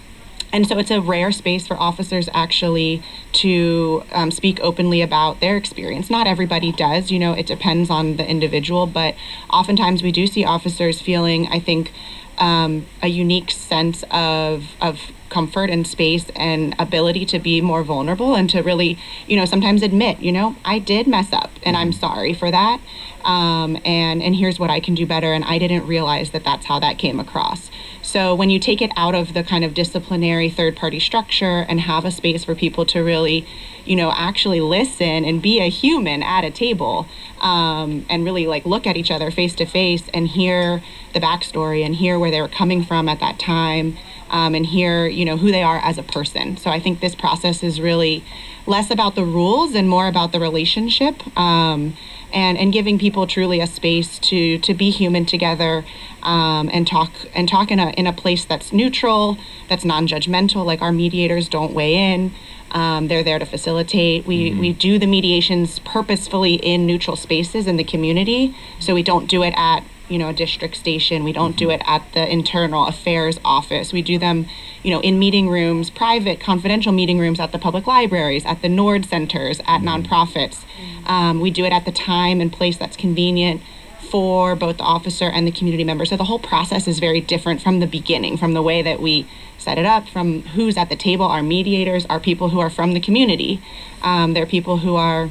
and 0.53 0.67
so 0.67 0.79
it's 0.79 0.91
a 0.91 1.01
rare 1.01 1.33
space 1.33 1.67
for 1.67 1.77
officers 1.77 2.29
actually 2.35 3.03
to 3.33 4.03
um, 4.13 4.31
speak 4.31 4.61
openly 4.61 5.03
about 5.03 5.41
their 5.41 5.57
experience. 5.57 6.11
Not 6.11 6.27
everybody 6.27 6.73
does, 6.73 7.11
you 7.11 7.19
know, 7.19 7.33
it 7.33 7.47
depends 7.47 7.91
on 7.91 8.17
the 8.17 8.29
individual, 8.29 8.87
but 8.87 9.15
oftentimes 9.51 10.03
we 10.03 10.13
do 10.13 10.27
see 10.27 10.45
officers 10.45 11.01
feeling, 11.01 11.47
I 11.49 11.61
think, 11.61 11.93
um, 12.39 12.87
a 13.03 13.09
unique 13.09 13.51
sense 13.51 14.03
of 14.11 14.75
of 14.81 15.13
comfort 15.29 15.71
and 15.71 15.87
space 15.87 16.27
and 16.35 16.75
ability 16.79 17.25
to 17.25 17.39
be 17.39 17.61
more 17.61 17.85
vulnerable 17.85 18.35
and 18.35 18.51
to 18.51 18.61
really, 18.63 18.99
you 19.27 19.37
know, 19.37 19.45
sometimes 19.45 19.83
admit, 19.83 20.19
you 20.19 20.33
know, 20.33 20.57
I 20.65 20.81
did 20.81 21.07
mess 21.07 21.33
up 21.33 21.51
and 21.63 21.77
I'm 21.77 21.93
sorry 21.93 22.35
for 22.35 22.51
that. 22.51 22.81
Um, 23.25 23.79
and 23.85 24.23
and 24.23 24.35
here's 24.35 24.59
what 24.59 24.71
I 24.71 24.81
can 24.81 24.95
do 24.95 25.07
better. 25.07 25.33
And 25.33 25.45
I 25.45 25.59
didn't 25.59 25.87
realize 25.87 26.31
that 26.33 26.45
that's 26.45 26.67
how 26.67 26.81
that 26.81 26.99
came 26.99 27.21
across. 27.21 27.71
So 28.11 28.35
when 28.35 28.51
you 28.51 28.59
take 28.59 28.83
it 28.83 28.91
out 28.97 29.15
of 29.15 29.35
the 29.35 29.45
kind 29.45 29.65
of 29.65 29.73
disciplinary 29.73 30.51
third 30.51 30.75
party 30.75 30.99
structure 30.99 31.65
and 31.69 31.81
have 31.83 32.05
a 32.05 32.11
space 32.11 32.43
for 32.43 32.57
people 32.57 32.85
to 32.87 33.05
really, 33.05 33.47
you 33.85 33.95
know, 33.95 34.11
actually 34.11 34.61
listen 34.61 35.25
and 35.25 35.41
be 35.41 35.61
a 35.61 35.69
human 35.69 36.21
at 36.21 36.43
a 36.43 36.51
table 36.51 37.07
um, 37.41 38.05
and 38.11 38.25
really 38.25 38.49
like 38.49 38.67
look 38.67 38.85
at 38.85 38.97
each 38.97 39.13
other 39.13 39.31
face 39.31 39.55
to 39.55 39.65
face 39.65 40.09
and 40.13 40.27
hear 40.27 40.83
the 41.15 41.21
backstory 41.21 41.87
and 41.87 41.95
hear 41.95 42.19
where 42.19 42.33
they 42.33 42.41
were 42.41 42.49
coming 42.49 42.83
from 42.83 43.09
at 43.09 43.21
that 43.21 43.39
time 43.39 43.97
um, 44.29 44.57
and 44.57 44.67
hear, 44.67 45.07
you 45.07 45.25
know, 45.25 45.37
who 45.37 45.53
they 45.53 45.63
are 45.63 45.79
as 45.79 45.97
a 45.97 46.03
person. 46.03 46.57
So 46.57 46.69
I 46.69 46.81
think 46.81 46.99
this 46.99 47.15
process 47.15 47.63
is 47.63 47.81
really 47.81 48.25
less 48.67 48.91
about 48.91 49.15
the 49.15 49.25
rules 49.25 49.75
and 49.75 49.89
more 49.89 50.07
about 50.07 50.33
the 50.33 50.41
relationship. 50.41 51.15
Um, 51.37 51.97
and, 52.33 52.59
and 52.59 52.73
giving 52.73 52.99
people 52.99 53.27
truly 53.27 53.61
a 53.61 53.67
space 53.67 54.19
to, 54.21 54.59
to 54.59 54.75
be 54.75 54.91
human 54.91 55.27
together 55.27 55.85
um, 56.23 56.71
and 56.73 56.87
talk 56.87 57.11
and 57.35 57.49
talk 57.49 57.71
in 57.71 57.79
a, 57.79 57.91
in 57.91 58.07
a 58.07 58.13
place 58.13 58.45
that's 58.45 58.73
neutral, 58.73 59.39
that's 59.69 59.85
non-judgmental. 59.85 60.65
Like 60.65 60.83
our 60.83 60.93
mediators 60.93 61.49
don't 61.49 61.73
weigh 61.73 61.95
in; 61.95 62.33
um, 62.71 63.09
they're 63.09 63.25
there 63.25 63.39
to 63.39 63.47
facilitate. 63.47 64.27
We 64.27 64.55
we 64.55 64.73
do 64.73 64.99
the 64.99 65.07
mediations 65.07 65.79
purposefully 65.81 66.55
in 66.55 66.87
neutral 66.87 67.17
spaces 67.17 67.67
in 67.67 67.77
the 67.77 67.85
community, 67.85 68.55
so 68.79 68.95
we 68.95 69.03
don't 69.03 69.27
do 69.27 69.43
it 69.43 69.55
at 69.57 69.83
you 70.11 70.19
know 70.19 70.29
a 70.29 70.33
district 70.33 70.77
station. 70.77 71.25
We 71.25 71.33
don't 71.33 71.57
do 71.57 71.71
it 71.71 71.81
at 71.87 72.05
the 72.13 72.31
internal 72.31 72.87
affairs 72.87 73.39
office. 73.45 73.93
We 73.93 74.03
do 74.03 74.19
them, 74.19 74.47
you 74.83 74.91
know, 74.91 75.01
in 75.01 75.19
meeting 75.19 75.49
rooms, 75.49 75.89
private, 75.89 76.41
confidential 76.41 76.93
meeting 76.93 77.19
rooms 77.19 77.41
at 77.41 77.53
the 77.53 77.59
public 77.59 77.87
libraries, 77.87 78.45
at 78.45 78.61
the 78.61 78.69
Nord 78.69 79.07
centers, 79.07 79.61
at 79.61 79.81
nonprofits. 79.83 80.65
Um, 81.07 81.41
we 81.41 81.51
do 81.51 81.65
it 81.65 81.73
at 81.73 81.85
the 81.85 81.93
time 81.93 82.41
and 82.41 82.53
place 82.53 82.77
that's 82.77 82.97
convenient 82.97 83.63
for 84.11 84.57
both 84.57 84.79
the 84.79 84.83
officer 84.83 85.27
and 85.27 85.47
the 85.47 85.53
community 85.53 85.85
member. 85.85 86.05
So 86.05 86.17
the 86.17 86.25
whole 86.25 86.41
process 86.41 86.89
is 86.89 86.99
very 86.99 87.21
different 87.21 87.63
from 87.63 87.79
the 87.79 87.87
beginning, 87.87 88.37
from 88.37 88.55
the 88.55 88.63
way 88.63 88.83
that 88.83 89.01
we 89.01 89.29
set 89.57 89.79
it 89.79 89.87
up, 89.87 90.09
from 90.09 90.43
who's 90.43 90.77
at 90.77 90.89
the 90.89 90.97
table. 90.97 91.27
Our 91.27 91.43
mediators 91.43 92.07
are 92.07 92.19
people 92.19 92.49
who 92.49 92.59
are 92.59 92.71
from 92.71 92.93
the 92.93 93.01
community. 93.01 93.63
Um, 94.03 94.35
they're 94.35 94.47
people 94.47 94.79
who 94.79 94.97
are, 94.97 95.31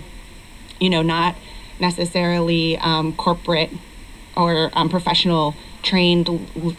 you 0.80 0.90
know, 0.90 1.02
not 1.02 1.36
necessarily 1.80 2.78
um, 2.78 3.14
corporate 3.14 3.72
or 4.40 4.70
um, 4.74 4.90
professional 4.90 5.56
trained 5.82 6.30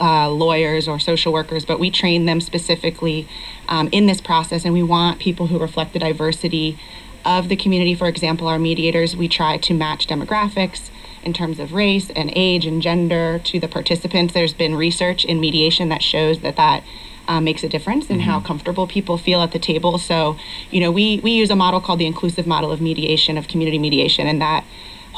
uh, 0.00 0.31
lawyers 0.31 0.88
or 0.88 0.99
social 0.99 1.33
workers, 1.33 1.64
but 1.64 1.79
we 1.79 1.90
train 1.90 2.26
them 2.26 2.40
specifically 2.40 3.29
um, 3.69 3.88
in 3.93 4.07
this 4.07 4.21
process, 4.21 4.64
and 4.64 4.75
we 4.75 4.83
want 4.83 5.19
people 5.19 5.47
who 5.49 5.59
reflect 5.59 5.93
the 5.93 5.99
diversity 5.99 6.79
of 7.25 7.49
the 7.49 7.57
community. 7.57 7.95
For 7.95 8.09
example, 8.09 8.49
our 8.49 8.59
mediators, 8.59 9.14
we 9.14 9.29
try 9.29 9.59
to 9.59 9.75
match 9.75 10.07
demographics 10.07 10.90
in 11.23 11.33
terms 11.33 11.59
of 11.59 11.73
race 11.73 12.11
and 12.11 12.33
age 12.35 12.64
and 12.67 12.81
gender 12.81 13.38
to 13.45 13.61
the 13.61 13.69
participants. 13.69 14.33
There's 14.33 14.55
been 14.55 14.75
research 14.75 15.25
in 15.25 15.38
mediation 15.38 15.88
that 15.90 16.02
shows 16.02 16.40
that 16.40 16.57
that 16.57 16.83
uh, 17.29 17.40
makes 17.40 17.62
a 17.62 17.69
difference 17.69 18.11
in 18.11 18.21
how 18.21 18.40
comfortable 18.40 18.87
people 18.87 19.19
feel 19.19 19.43
at 19.43 19.52
the 19.52 19.59
table. 19.59 19.99
So, 19.99 20.37
you 20.71 20.81
know, 20.81 20.90
we 20.90 21.21
we 21.23 21.33
use 21.33 21.50
a 21.50 21.57
model 21.57 21.81
called 21.81 22.00
the 22.00 22.07
inclusive 22.07 22.47
model 22.47 22.73
of 22.73 22.81
mediation, 22.81 23.37
of 23.38 23.49
community 23.49 23.79
mediation, 23.79 24.26
and 24.26 24.40
that 24.40 24.64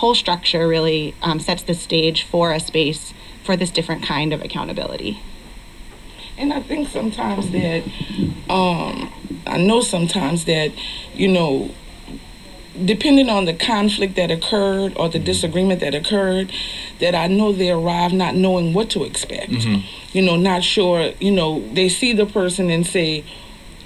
whole 0.03 0.17
structure 0.17 0.67
really 0.67 1.15
um, 1.23 1.39
sets 1.39 1.63
the 1.63 1.75
stage 1.75 2.25
for 2.25 2.51
a 2.51 2.59
space 2.59 3.15
for 3.45 3.57
this 3.57 3.71
different 3.71 4.03
kind 4.03 4.33
of 4.33 4.43
accountability. 4.43 5.21
And 6.37 6.53
I 6.53 6.61
think 6.61 6.89
sometimes 6.89 7.53
that, 7.53 7.85
um, 8.51 9.13
I 9.47 9.59
know 9.59 9.81
sometimes 9.81 10.45
that, 10.47 10.73
you 11.15 11.29
know, 11.29 11.71
depending 12.85 13.29
on 13.29 13.45
the 13.45 13.55
conflict 13.55 14.17
that 14.17 14.33
occurred 14.33 14.93
or 14.97 15.09
the 15.09 15.21
disagreement 15.21 15.79
that 15.79 15.95
occurred, 15.95 16.51
that 16.99 17.15
I 17.15 17.29
know 17.29 17.53
they 17.53 17.71
arrive 17.71 18.13
not 18.13 18.35
knowing 18.35 18.75
what 18.75 18.91
to 18.91 19.05
expect. 19.05 19.53
You 20.15 20.23
know, 20.23 20.35
not 20.35 20.65
sure, 20.65 21.13
you 21.21 21.31
know, 21.31 21.63
they 21.75 21.89
see 21.89 22.13
the 22.13 22.27
person 22.27 22.71
and 22.71 22.85
say, 22.85 23.23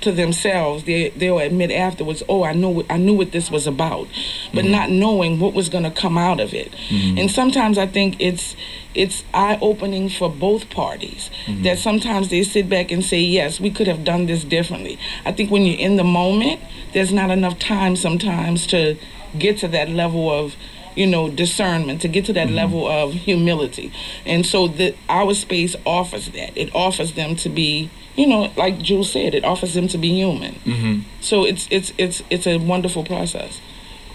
to 0.00 0.12
themselves, 0.12 0.84
they 0.84 1.10
they'll 1.10 1.38
admit 1.38 1.70
afterwards, 1.70 2.22
"Oh, 2.28 2.44
I 2.44 2.52
know 2.52 2.84
I 2.88 2.96
knew 2.96 3.14
what 3.14 3.32
this 3.32 3.50
was 3.50 3.66
about," 3.66 4.08
but 4.52 4.64
mm-hmm. 4.64 4.72
not 4.72 4.90
knowing 4.90 5.40
what 5.40 5.54
was 5.54 5.68
going 5.68 5.84
to 5.84 5.90
come 5.90 6.18
out 6.18 6.40
of 6.40 6.54
it. 6.54 6.72
Mm-hmm. 6.88 7.18
And 7.18 7.30
sometimes 7.30 7.78
I 7.78 7.86
think 7.86 8.16
it's 8.18 8.56
it's 8.94 9.24
eye 9.34 9.58
opening 9.60 10.08
for 10.08 10.30
both 10.30 10.70
parties 10.70 11.30
mm-hmm. 11.46 11.62
that 11.62 11.78
sometimes 11.78 12.28
they 12.28 12.42
sit 12.42 12.68
back 12.68 12.90
and 12.90 13.04
say, 13.04 13.20
"Yes, 13.20 13.60
we 13.60 13.70
could 13.70 13.86
have 13.86 14.04
done 14.04 14.26
this 14.26 14.44
differently." 14.44 14.98
I 15.24 15.32
think 15.32 15.50
when 15.50 15.62
you're 15.62 15.78
in 15.78 15.96
the 15.96 16.04
moment, 16.04 16.60
there's 16.92 17.12
not 17.12 17.30
enough 17.30 17.58
time 17.58 17.96
sometimes 17.96 18.66
to 18.68 18.96
get 19.38 19.58
to 19.58 19.68
that 19.68 19.88
level 19.88 20.30
of 20.30 20.56
you 20.94 21.06
know 21.06 21.28
discernment 21.30 22.00
to 22.00 22.08
get 22.08 22.24
to 22.24 22.32
that 22.32 22.50
level 22.50 22.86
of 22.86 23.12
humility. 23.12 23.92
And 24.24 24.44
so 24.44 24.66
that 24.68 24.96
our 25.08 25.34
space 25.34 25.76
offers 25.84 26.26
that. 26.30 26.56
It 26.56 26.74
offers 26.74 27.12
them 27.12 27.36
to 27.36 27.48
be 27.48 27.90
you 28.16 28.26
know 28.26 28.50
like 28.56 28.78
jules 28.78 29.12
said 29.12 29.34
it 29.34 29.44
offers 29.44 29.74
them 29.74 29.86
to 29.88 29.98
be 29.98 30.08
human 30.08 30.54
Mm-hmm. 30.64 31.00
so 31.20 31.44
it's 31.44 31.66
it's 31.70 31.92
it's 31.98 32.22
it's 32.30 32.46
a 32.46 32.56
wonderful 32.58 33.04
process 33.04 33.60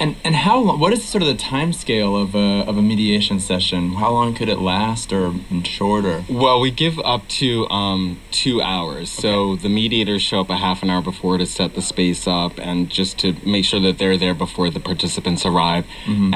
And 0.02 0.16
and 0.26 0.36
how 0.48 0.58
long? 0.66 0.80
What 0.84 0.92
is 0.94 1.02
sort 1.06 1.22
of 1.26 1.30
the 1.36 1.42
time 1.56 1.72
scale 1.74 2.14
of 2.24 2.34
a 2.34 2.50
of 2.70 2.76
a 2.78 2.82
mediation 2.82 3.40
session? 3.40 3.82
How 4.02 4.12
long 4.18 4.34
could 4.38 4.50
it 4.50 4.58
last, 4.74 5.14
or 5.14 5.24
shorter? 5.64 6.18
Well, 6.28 6.58
we 6.66 6.70
give 6.72 6.98
up 7.14 7.24
to 7.42 7.50
um, 7.70 8.18
two 8.32 8.58
hours. 8.74 9.08
So 9.24 9.32
the 9.66 9.70
mediators 9.70 10.24
show 10.30 10.40
up 10.44 10.50
a 10.50 10.58
half 10.58 10.82
an 10.84 10.90
hour 10.90 11.04
before 11.04 11.38
to 11.38 11.46
set 11.46 11.70
the 11.78 11.82
space 11.94 12.24
up 12.42 12.54
and 12.68 12.90
just 13.00 13.20
to 13.22 13.28
make 13.46 13.64
sure 13.70 13.82
that 13.88 13.96
they're 14.00 14.18
there 14.26 14.34
before 14.46 14.72
the 14.72 14.80
participants 14.92 15.46
arrive. 15.46 15.86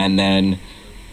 And 0.03 0.11
then 0.23 0.59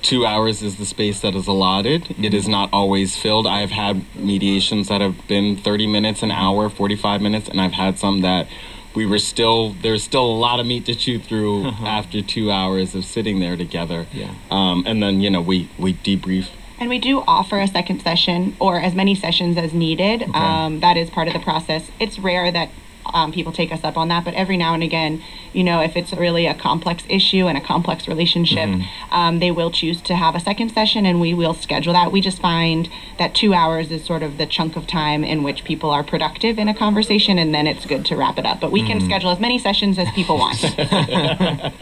two 0.03 0.27
hours 0.27 0.63
is 0.63 0.77
the 0.77 0.85
space 0.85 1.21
that 1.21 1.35
is 1.35 1.47
allotted. 1.47 2.15
It 2.23 2.35
is 2.35 2.49
not 2.49 2.71
always 2.73 3.17
filled. 3.17 3.47
I've 3.47 3.71
had 3.71 4.05
mediations 4.17 4.89
that 4.89 5.01
have 5.01 5.27
been 5.29 5.57
30 5.57 5.87
minutes, 5.87 6.23
an 6.23 6.31
hour, 6.31 6.69
45 6.69 7.21
minutes, 7.23 7.49
and 7.49 7.61
I've 7.61 7.73
had 7.73 7.99
some 7.99 8.21
that 8.23 8.49
we 8.95 9.07
were 9.07 9.19
still 9.19 9.71
there's 9.81 10.03
still 10.05 10.27
a 10.27 10.37
lot 10.37 10.61
of 10.61 10.67
meat 10.67 10.85
to 10.85 10.95
chew 10.95 11.19
through 11.19 11.65
after 11.81 12.21
two 12.21 12.51
hours 12.51 12.95
of 12.95 13.05
sitting 13.07 13.41
there 13.41 13.57
together 13.57 14.07
Yeah. 14.13 14.35
um, 14.51 14.85
and 14.87 15.03
then 15.03 15.23
you 15.23 15.31
know 15.31 15.41
we 15.41 15.71
we 15.79 15.95
debrief 15.95 16.49
And 16.79 16.91
we 16.91 16.99
do 16.99 17.23
offer 17.27 17.59
a 17.59 17.67
second 17.67 18.03
session 18.03 18.55
or 18.61 18.79
as 18.79 18.95
many 18.95 19.15
sessions 19.15 19.57
as 19.57 19.73
needed. 19.73 20.25
Um, 20.35 20.81
that 20.81 20.97
is 20.99 21.09
part 21.09 21.27
of 21.29 21.33
the 21.33 21.41
process. 21.41 21.91
It's 22.01 22.19
rare 22.19 22.51
that 22.53 22.69
um, 23.07 23.33
people 23.33 23.53
take 23.53 23.73
us 23.73 23.85
up 23.85 23.97
on 23.97 24.09
that, 24.09 24.25
but 24.25 24.35
every 24.35 24.57
now 24.57 24.75
and 24.75 24.83
again, 24.83 25.23
you 25.53 25.65
know, 25.65 25.81
if 25.81 25.97
it's 25.97 26.13
really 26.13 26.47
a 26.47 26.55
complex 26.55 27.05
issue 27.09 27.47
and 27.47 27.59
a 27.59 27.61
complex 27.61 28.09
relationship, 28.09 28.69
um, 29.11 29.39
they 29.39 29.51
will 29.51 29.71
choose 29.71 30.01
to 30.03 30.15
have 30.15 30.35
a 30.35 30.41
second 30.41 30.71
session 30.71 31.05
and 31.05 31.21
we 31.21 31.35
will 31.35 31.55
schedule 31.55 31.93
that. 31.93 32.13
We 32.13 32.21
just 32.21 32.41
find 32.41 32.89
that 33.19 33.35
two 33.35 33.53
hours 33.53 33.91
is 33.91 34.05
sort 34.05 34.23
of 34.23 34.39
the 34.39 34.47
chunk 34.47 34.77
of 34.77 34.87
time 34.87 35.25
in 35.25 35.43
which 35.43 35.65
people 35.65 35.91
are 35.91 36.03
productive 36.03 36.59
in 36.59 36.69
a 36.69 36.75
conversation 36.75 37.39
and 37.39 37.55
then 37.55 37.67
it's 37.67 37.85
good 37.87 38.07
to 38.07 38.17
wrap 38.17 38.39
it 38.39 38.47
up. 38.47 38.61
But 38.61 38.73
we 38.73 38.87
can 38.87 39.01
schedule 39.01 39.31
as 39.31 39.41
many 39.41 39.59
sessions 39.59 39.99
as 39.99 40.11
people 40.13 40.39
want. 40.39 40.59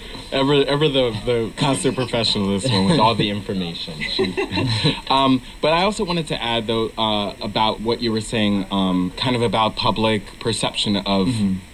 ever 0.32 0.54
ever 0.64 0.88
the 0.88 1.10
the 1.24 1.52
constant 1.56 1.96
professionalist 1.96 2.70
one 2.70 2.86
with 2.86 2.98
all 2.98 3.14
the 3.14 3.30
information. 3.30 3.94
Um, 5.08 5.42
but 5.60 5.72
I 5.72 5.82
also 5.82 6.04
wanted 6.04 6.28
to 6.28 6.40
add 6.40 6.66
though 6.66 6.90
uh, 6.96 7.34
about 7.40 7.80
what 7.80 8.00
you 8.00 8.12
were 8.12 8.20
saying, 8.20 8.66
um, 8.70 9.12
kind 9.16 9.34
of 9.34 9.42
about 9.42 9.74
public 9.74 10.22
perception 10.38 10.96
of 10.96 11.28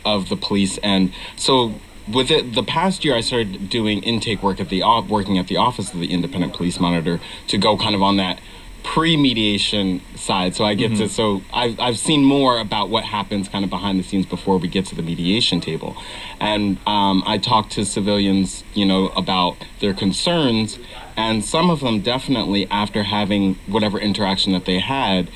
of 0.04 0.28
the 0.28 0.36
police, 0.36 0.78
and 0.78 1.12
so. 1.36 1.74
With 2.08 2.30
it, 2.30 2.54
the 2.54 2.62
past 2.62 3.04
year, 3.04 3.16
I 3.16 3.20
started 3.20 3.68
doing 3.68 4.00
intake 4.04 4.40
work 4.40 4.60
at 4.60 4.68
the 4.68 4.80
off, 4.80 5.08
working 5.08 5.38
at 5.38 5.48
the 5.48 5.56
office 5.56 5.92
of 5.92 5.98
the 5.98 6.12
independent 6.12 6.54
police 6.54 6.78
monitor 6.78 7.18
to 7.48 7.58
go 7.58 7.76
kind 7.76 7.96
of 7.96 8.02
on 8.02 8.16
that 8.18 8.38
pre-mediation 8.86 10.00
side. 10.14 10.54
So 10.54 10.64
I 10.64 10.74
get 10.74 10.96
to 10.98 11.08
so 11.08 11.42
I've 11.52 11.78
I've 11.80 11.98
seen 11.98 12.24
more 12.24 12.58
about 12.58 12.88
what 12.88 13.04
happens 13.04 13.48
kind 13.48 13.64
of 13.64 13.70
behind 13.70 13.98
the 13.98 14.04
scenes 14.04 14.26
before 14.26 14.56
we 14.58 14.68
get 14.68 14.86
to 14.86 14.94
the 14.94 15.02
mediation 15.02 15.60
table, 15.60 15.96
and 16.40 16.78
um, 16.86 17.22
I 17.26 17.38
talk 17.38 17.68
to 17.70 17.84
civilians, 17.84 18.64
you 18.74 18.86
know, 18.86 19.08
about 19.08 19.56
their 19.80 19.92
concerns, 19.92 20.78
and 21.16 21.44
some 21.44 21.68
of 21.68 21.80
them 21.80 22.00
definitely 22.00 22.62
after 22.70 23.02
having 23.02 23.56
whatever 23.66 23.98
interaction 23.98 24.52
that 24.52 24.64
they 24.64 24.78
had. 24.78 25.30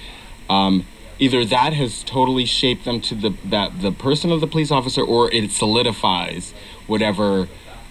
Um, 0.48 0.86
Either 1.22 1.44
that 1.44 1.74
has 1.74 2.02
totally 2.04 2.46
shaped 2.46 2.86
them 2.86 2.98
to 2.98 3.14
the 3.14 3.34
that 3.44 3.82
the 3.82 3.92
person 3.92 4.32
of 4.32 4.40
the 4.40 4.46
police 4.46 4.70
officer, 4.70 5.02
or 5.02 5.30
it 5.30 5.50
solidifies 5.50 6.54
whatever 6.86 7.46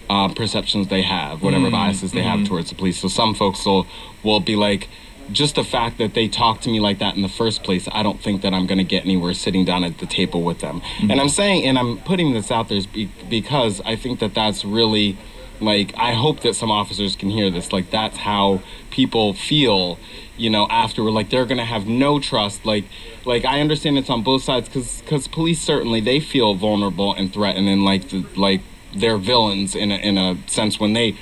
uh, 0.08 0.26
perceptions 0.34 0.88
they 0.88 1.02
have, 1.02 1.40
whatever 1.40 1.70
biases 1.70 2.10
they 2.10 2.24
have 2.24 2.44
towards 2.48 2.70
the 2.70 2.74
police. 2.74 2.98
So 2.98 3.06
some 3.06 3.34
folks 3.34 3.64
will 3.64 3.86
will 4.24 4.40
be 4.40 4.56
like, 4.56 4.88
just 5.32 5.54
the 5.54 5.64
fact 5.64 5.98
that 5.98 6.14
they 6.14 6.28
talk 6.28 6.60
to 6.62 6.70
me 6.70 6.80
like 6.80 6.98
that 6.98 7.16
in 7.16 7.22
the 7.22 7.28
first 7.28 7.62
place, 7.62 7.88
I 7.92 8.02
don't 8.02 8.20
think 8.20 8.42
that 8.42 8.52
I'm 8.52 8.66
going 8.66 8.78
to 8.78 8.84
get 8.84 9.04
anywhere 9.04 9.34
sitting 9.34 9.64
down 9.64 9.84
at 9.84 9.98
the 9.98 10.06
table 10.06 10.42
with 10.42 10.60
them. 10.60 10.80
Mm-hmm. 10.80 11.10
And 11.10 11.20
I'm 11.20 11.28
saying, 11.28 11.66
and 11.66 11.78
I'm 11.78 11.98
putting 11.98 12.32
this 12.32 12.50
out 12.50 12.68
there 12.68 12.80
because 13.28 13.80
I 13.84 13.96
think 13.96 14.20
that 14.20 14.34
that's 14.34 14.64
really 14.64 15.18
like 15.60 15.94
I 15.96 16.12
hope 16.12 16.40
that 16.40 16.54
some 16.54 16.70
officers 16.70 17.16
can 17.16 17.30
hear 17.30 17.50
this. 17.50 17.72
Like 17.72 17.90
that's 17.90 18.16
how 18.16 18.62
people 18.90 19.34
feel, 19.34 19.98
you 20.36 20.50
know, 20.50 20.66
afterward. 20.68 21.12
Like 21.12 21.30
they're 21.30 21.46
gonna 21.46 21.64
have 21.64 21.86
no 21.86 22.18
trust. 22.18 22.64
Like, 22.64 22.84
like 23.24 23.44
I 23.44 23.60
understand 23.60 23.98
it's 23.98 24.10
on 24.10 24.22
both 24.22 24.42
sides 24.42 24.68
because 24.68 25.00
because 25.02 25.28
police 25.28 25.60
certainly 25.60 26.00
they 26.00 26.20
feel 26.20 26.54
vulnerable 26.54 27.14
and 27.14 27.32
threatened 27.32 27.68
and 27.68 27.84
like 27.84 28.08
the, 28.08 28.24
like 28.36 28.62
they're 28.94 29.18
villains 29.18 29.74
in 29.74 29.92
a, 29.92 29.96
in 29.96 30.18
a 30.18 30.36
sense 30.48 30.80
when 30.80 30.94
they 30.94 31.16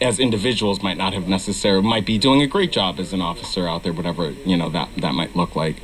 as 0.00 0.18
individuals 0.18 0.82
might 0.82 0.96
not 0.96 1.12
have 1.14 1.28
necessarily 1.28 1.86
might 1.86 2.04
be 2.04 2.18
doing 2.18 2.42
a 2.42 2.46
great 2.46 2.72
job 2.72 2.98
as 2.98 3.12
an 3.12 3.20
officer 3.20 3.68
out 3.68 3.82
there 3.84 3.92
whatever 3.92 4.30
you 4.30 4.56
know 4.56 4.68
that 4.70 4.88
that 4.98 5.12
might 5.14 5.34
look 5.36 5.54
like. 5.56 5.76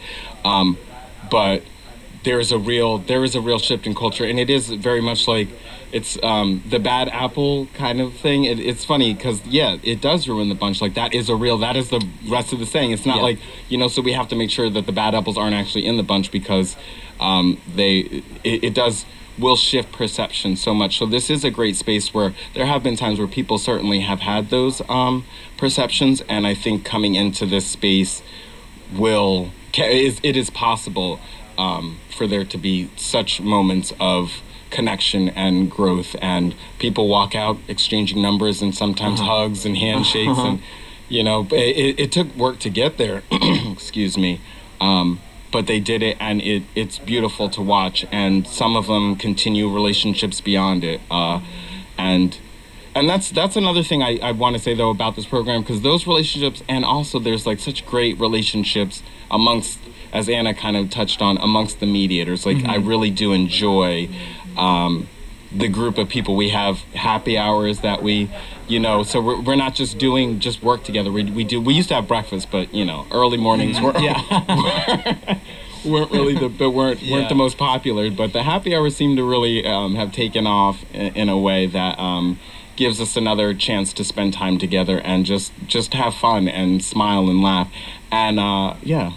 Um, 0.44 0.76
but 1.30 1.62
there 2.24 2.38
is 2.40 2.52
a 2.52 2.58
real 2.58 2.98
there 2.98 3.24
is 3.24 3.34
a 3.34 3.40
real 3.40 3.58
shift 3.58 3.86
in 3.86 3.94
culture 3.94 4.24
and 4.24 4.38
it 4.38 4.50
is 4.50 4.68
very 4.68 5.00
much 5.00 5.26
like 5.26 5.48
it's 5.92 6.16
um, 6.22 6.62
the 6.68 6.78
bad 6.78 7.08
apple 7.08 7.66
kind 7.74 8.00
of 8.00 8.12
thing. 8.14 8.44
It, 8.44 8.58
it's 8.60 8.84
funny 8.84 9.14
because 9.14 9.44
yeah 9.46 9.76
it 9.82 10.00
does 10.00 10.28
ruin 10.28 10.48
the 10.48 10.54
bunch. 10.54 10.80
Like 10.82 10.94
that 10.94 11.14
is 11.14 11.28
a 11.28 11.34
real 11.36 11.58
that 11.58 11.76
is 11.76 11.88
the 11.90 12.04
rest 12.28 12.52
of 12.52 12.58
the 12.58 12.66
saying. 12.66 12.90
It's 12.92 13.06
not 13.06 13.16
Yeah. 13.16 13.22
like 13.22 13.38
you 13.68 13.78
know 13.78 13.88
so 13.88 14.02
we 14.02 14.12
have 14.12 14.28
to 14.28 14.36
make 14.36 14.50
sure 14.50 14.68
that 14.68 14.86
the 14.86 14.92
bad 14.92 15.14
apples 15.14 15.38
aren't 15.38 15.54
actually 15.54 15.86
in 15.86 15.96
the 15.96 16.02
bunch 16.02 16.30
because 16.30 16.76
um, 17.20 17.58
they 17.74 18.22
it, 18.44 18.64
it 18.64 18.74
does 18.74 19.04
will 19.40 19.56
shift 19.56 19.92
perception 19.92 20.56
so 20.56 20.74
much. 20.74 20.98
So 20.98 21.06
this 21.06 21.30
is 21.30 21.44
a 21.44 21.50
great 21.50 21.76
space 21.76 22.12
where 22.12 22.34
there 22.54 22.66
have 22.66 22.82
been 22.82 22.96
times 22.96 23.18
where 23.18 23.28
people 23.28 23.58
certainly 23.58 24.00
have 24.00 24.20
had 24.20 24.50
those 24.50 24.82
um, 24.88 25.24
perceptions 25.60 26.22
and 26.22 26.46
i 26.46 26.54
think 26.54 26.84
coming 26.84 27.14
into 27.14 27.44
this 27.44 27.66
space 27.66 28.22
will 28.96 29.50
is 29.76 30.18
it 30.22 30.36
is 30.36 30.48
possible 30.50 31.20
um, 31.58 31.98
for 32.08 32.26
there 32.26 32.44
to 32.44 32.56
be 32.56 32.90
such 32.96 33.40
moments 33.42 33.92
of 34.00 34.40
connection 34.70 35.28
and 35.28 35.70
growth 35.70 36.16
and 36.22 36.54
people 36.78 37.08
walk 37.08 37.34
out 37.34 37.58
exchanging 37.68 38.22
numbers 38.22 38.62
and 38.62 38.74
sometimes 38.74 39.20
hugs 39.20 39.66
and 39.66 39.76
handshakes 39.76 40.38
and 40.38 40.62
you 41.08 41.22
know 41.22 41.46
it, 41.50 41.76
it, 41.76 42.00
it 42.00 42.12
took 42.12 42.34
work 42.36 42.58
to 42.58 42.70
get 42.70 42.96
there 42.96 43.22
excuse 43.70 44.16
me 44.16 44.40
um, 44.80 45.20
but 45.52 45.66
they 45.66 45.80
did 45.80 46.02
it 46.02 46.16
and 46.20 46.40
it, 46.42 46.62
it's 46.74 46.98
beautiful 46.98 47.48
to 47.50 47.62
watch 47.62 48.06
and 48.12 48.46
some 48.46 48.76
of 48.76 48.86
them 48.86 49.16
continue 49.16 49.72
relationships 49.72 50.40
beyond 50.40 50.84
it 50.84 51.00
uh, 51.10 51.40
and 51.98 52.38
and 52.94 53.08
that's 53.08 53.30
that's 53.30 53.56
another 53.56 53.82
thing 53.82 54.02
I, 54.02 54.18
I 54.18 54.32
want 54.32 54.56
to 54.56 54.62
say 54.62 54.74
though 54.74 54.90
about 54.90 55.16
this 55.16 55.26
program 55.26 55.62
because 55.62 55.82
those 55.82 56.06
relationships 56.06 56.62
and 56.68 56.84
also 56.84 57.18
there's 57.18 57.46
like 57.46 57.60
such 57.60 57.86
great 57.86 58.18
relationships 58.18 59.02
amongst 59.30 59.78
as 60.12 60.28
Anna 60.28 60.54
kind 60.54 60.76
of 60.76 60.90
touched 60.90 61.22
on 61.22 61.38
amongst 61.38 61.80
the 61.80 61.86
mediators. 61.86 62.44
Like 62.46 62.64
I 62.64 62.76
really 62.76 63.10
do 63.10 63.32
enjoy 63.32 64.08
um, 64.56 65.08
the 65.52 65.68
group 65.68 65.98
of 65.98 66.08
people. 66.08 66.36
We 66.36 66.50
have 66.50 66.78
happy 66.94 67.38
hours 67.38 67.80
that 67.80 68.02
we 68.02 68.30
you 68.70 68.78
know 68.80 69.02
so 69.02 69.20
we're, 69.20 69.40
we're 69.40 69.56
not 69.56 69.74
just 69.74 69.98
doing 69.98 70.38
just 70.40 70.62
work 70.62 70.84
together 70.84 71.10
we, 71.12 71.24
we 71.30 71.44
do 71.44 71.60
we 71.60 71.74
used 71.74 71.88
to 71.88 71.94
have 71.94 72.06
breakfast 72.08 72.48
but 72.50 72.72
you 72.72 72.84
know 72.84 73.06
early 73.10 73.36
mornings 73.36 73.80
were 73.80 73.92
yeah 73.98 74.20
weren't 75.84 76.10
really 76.10 76.34
the 76.34 76.48
but 76.48 76.70
weren't 76.70 77.00
Yeah. 77.02 77.16
weren't 77.16 77.28
the 77.30 77.34
most 77.34 77.56
popular. 77.56 78.10
But 78.10 78.32
the 78.34 78.42
happy 78.42 78.74
hours 78.76 78.94
seem 78.96 79.16
to 79.16 79.24
really 79.24 79.64
um, 79.66 79.94
have 79.96 80.12
taken 80.12 80.46
off 80.46 80.84
in, 80.92 81.14
in 81.16 81.28
a 81.30 81.38
way 81.38 81.66
that 81.66 81.98
um, 81.98 82.38
gives 82.76 83.00
us 83.00 83.16
another 83.16 83.54
chance 83.54 83.92
to 83.94 84.04
spend 84.04 84.34
time 84.34 84.58
together 84.58 85.00
and 85.00 85.24
just 85.24 85.52
just 85.66 85.94
have 85.94 86.14
fun 86.14 86.48
and 86.48 86.84
smile 86.84 87.30
and 87.30 87.42
laugh. 87.42 87.68
And 88.12 88.38
uh, 88.38 88.74
yeah, 88.82 89.12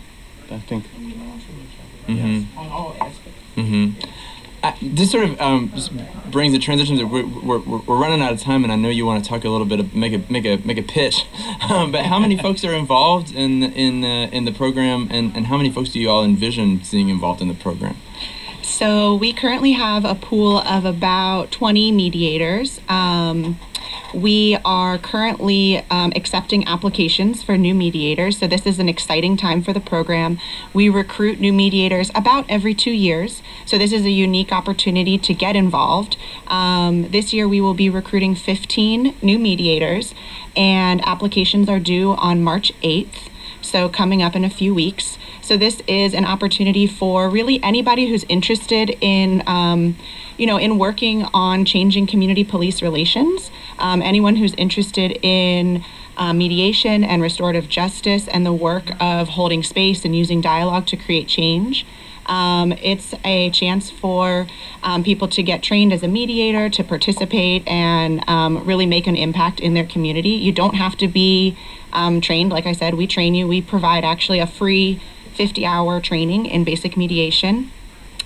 I 0.50 0.60
think. 0.60 0.86
on 2.07 2.48
all 2.69 2.95
aspects. 3.01 4.12
Uh, 4.63 4.74
this 4.82 5.12
sort 5.12 5.25
of 5.25 5.39
um, 5.41 5.74
brings 6.32 6.53
the 6.53 6.60
transition 6.60 6.98
to 6.98 7.03
we're, 7.03 7.25
we're, 7.25 7.60
we're 7.60 7.98
running 7.98 8.22
out 8.22 8.32
of 8.32 8.39
time, 8.39 8.63
and 8.63 8.72
I 8.72 8.77
know 8.77 8.88
you 8.88 9.05
want 9.05 9.22
to 9.22 9.29
talk 9.29 9.43
a 9.43 9.50
little 9.50 9.67
bit, 9.67 9.82
of, 9.82 9.93
make 9.93 10.13
a 10.13 10.32
make 10.32 10.46
a 10.46 10.65
make 10.65 10.77
a 10.77 10.84
pitch. 10.84 11.25
Um, 11.70 11.93
but 11.93 12.05
how 12.05 12.20
many 12.20 12.38
folks 12.38 12.65
are 12.65 12.74
involved 12.74 13.34
in 13.34 13.63
in 13.63 14.01
the 14.01 14.29
in 14.36 14.43
the 14.43 14.51
program, 14.51 15.08
and, 15.10 15.36
and 15.36 15.48
how 15.48 15.55
many 15.55 15.72
folks 15.72 15.91
do 15.91 16.00
you 16.00 16.10
all 16.10 16.24
envision 16.24 16.84
seeing 16.84 17.08
involved 17.08 17.41
in 17.41 17.48
the 17.48 17.53
program? 17.53 17.96
So 18.62 19.15
we 19.15 19.32
currently 19.32 19.74
have 19.74 20.03
a 20.03 20.15
pool 20.15 20.58
of 20.60 20.84
about 20.84 21.51
20 21.51 21.91
mediators. 21.91 22.82
Um, 22.89 23.60
we 24.13 24.58
are 24.63 24.98
currently 24.98 25.84
um, 25.89 26.13
accepting 26.15 26.67
applications 26.67 27.41
for 27.41 27.58
new 27.58 27.74
mediators. 27.74 28.38
So 28.38 28.48
this 28.48 28.65
is 28.65 28.79
an 28.79 28.88
exciting 28.89 29.38
time 29.38 29.62
for 29.63 29.74
the 29.74 29.79
program. 29.79 30.39
We 30.74 30.89
recruit 30.89 31.39
new 31.39 31.54
mediators 31.54 32.12
about 32.13 32.45
every 32.49 32.73
two 32.73 32.91
years. 32.91 33.41
So 33.65 33.78
this 33.78 33.91
is 33.91 34.06
a 34.06 34.12
unique 34.12 34.52
opportunity 34.52 35.17
to 35.17 35.34
get 35.34 35.56
involved. 35.56 36.17
Um, 36.47 37.10
this 37.10 37.34
year 37.34 37.47
we 37.47 37.62
will 37.62 37.73
be 37.73 37.89
recruiting 37.89 38.36
15 38.36 39.15
new 39.21 39.39
mediators, 39.39 40.13
and 40.56 41.06
applications 41.06 41.69
are 41.69 41.80
due 41.80 42.12
on 42.13 42.43
March 42.43 42.71
8th 42.82 43.30
so 43.63 43.89
coming 43.89 44.21
up 44.21 44.36
in 44.36 44.43
a 44.43 44.49
few 44.49 44.73
weeks. 44.73 45.17
So 45.41 45.58
this 45.58 45.82
is 45.88 46.13
an 46.13 46.26
opportunity 46.26 46.86
for 46.86 47.30
really 47.30 47.62
anybody 47.63 48.08
who's 48.08 48.23
interested 48.26 48.95
in, 49.02 49.41
um, 49.47 49.97
you 50.38 50.45
know, 50.45 50.58
in 50.58 50.78
working 50.78 51.26
on 51.34 51.65
changing 51.65 52.08
community 52.08 52.43
police 52.43 52.82
relations. 52.82 53.49
Um, 53.79 54.01
anyone 54.01 54.36
who's 54.36 54.53
interested 54.55 55.19
in 55.21 55.83
uh, 56.17 56.33
mediation 56.33 57.03
and 57.03 57.21
restorative 57.21 57.69
justice 57.69 58.27
and 58.27 58.45
the 58.45 58.53
work 58.53 58.91
of 58.99 59.29
holding 59.29 59.63
space 59.63 60.05
and 60.05 60.15
using 60.15 60.41
dialogue 60.41 60.86
to 60.88 60.97
create 60.97 61.27
change. 61.27 61.86
Um, 62.25 62.71
it's 62.73 63.13
a 63.25 63.49
chance 63.49 63.89
for 63.89 64.47
um, 64.81 65.03
people 65.03 65.27
to 65.29 65.43
get 65.43 65.62
trained 65.62 65.91
as 65.91 66.03
a 66.03 66.07
mediator, 66.07 66.69
to 66.69 66.83
participate, 66.83 67.67
and 67.67 68.27
um, 68.29 68.63
really 68.65 68.86
make 68.86 69.07
an 69.07 69.15
impact 69.15 69.59
in 69.59 69.73
their 69.73 69.86
community. 69.86 70.29
You 70.29 70.51
don't 70.51 70.75
have 70.75 70.95
to 70.97 71.07
be 71.07 71.57
um, 71.91 72.21
trained. 72.21 72.51
Like 72.51 72.65
I 72.65 72.73
said, 72.73 72.93
we 72.93 73.07
train 73.07 73.36
you. 73.36 73.47
We 73.47 73.62
provide 73.62 74.05
actually 74.05 74.39
a 74.39 74.47
free 74.47 75.01
50 75.33 75.65
hour 75.65 75.99
training 75.99 76.45
in 76.45 76.63
basic 76.63 76.95
mediation. 76.95 77.71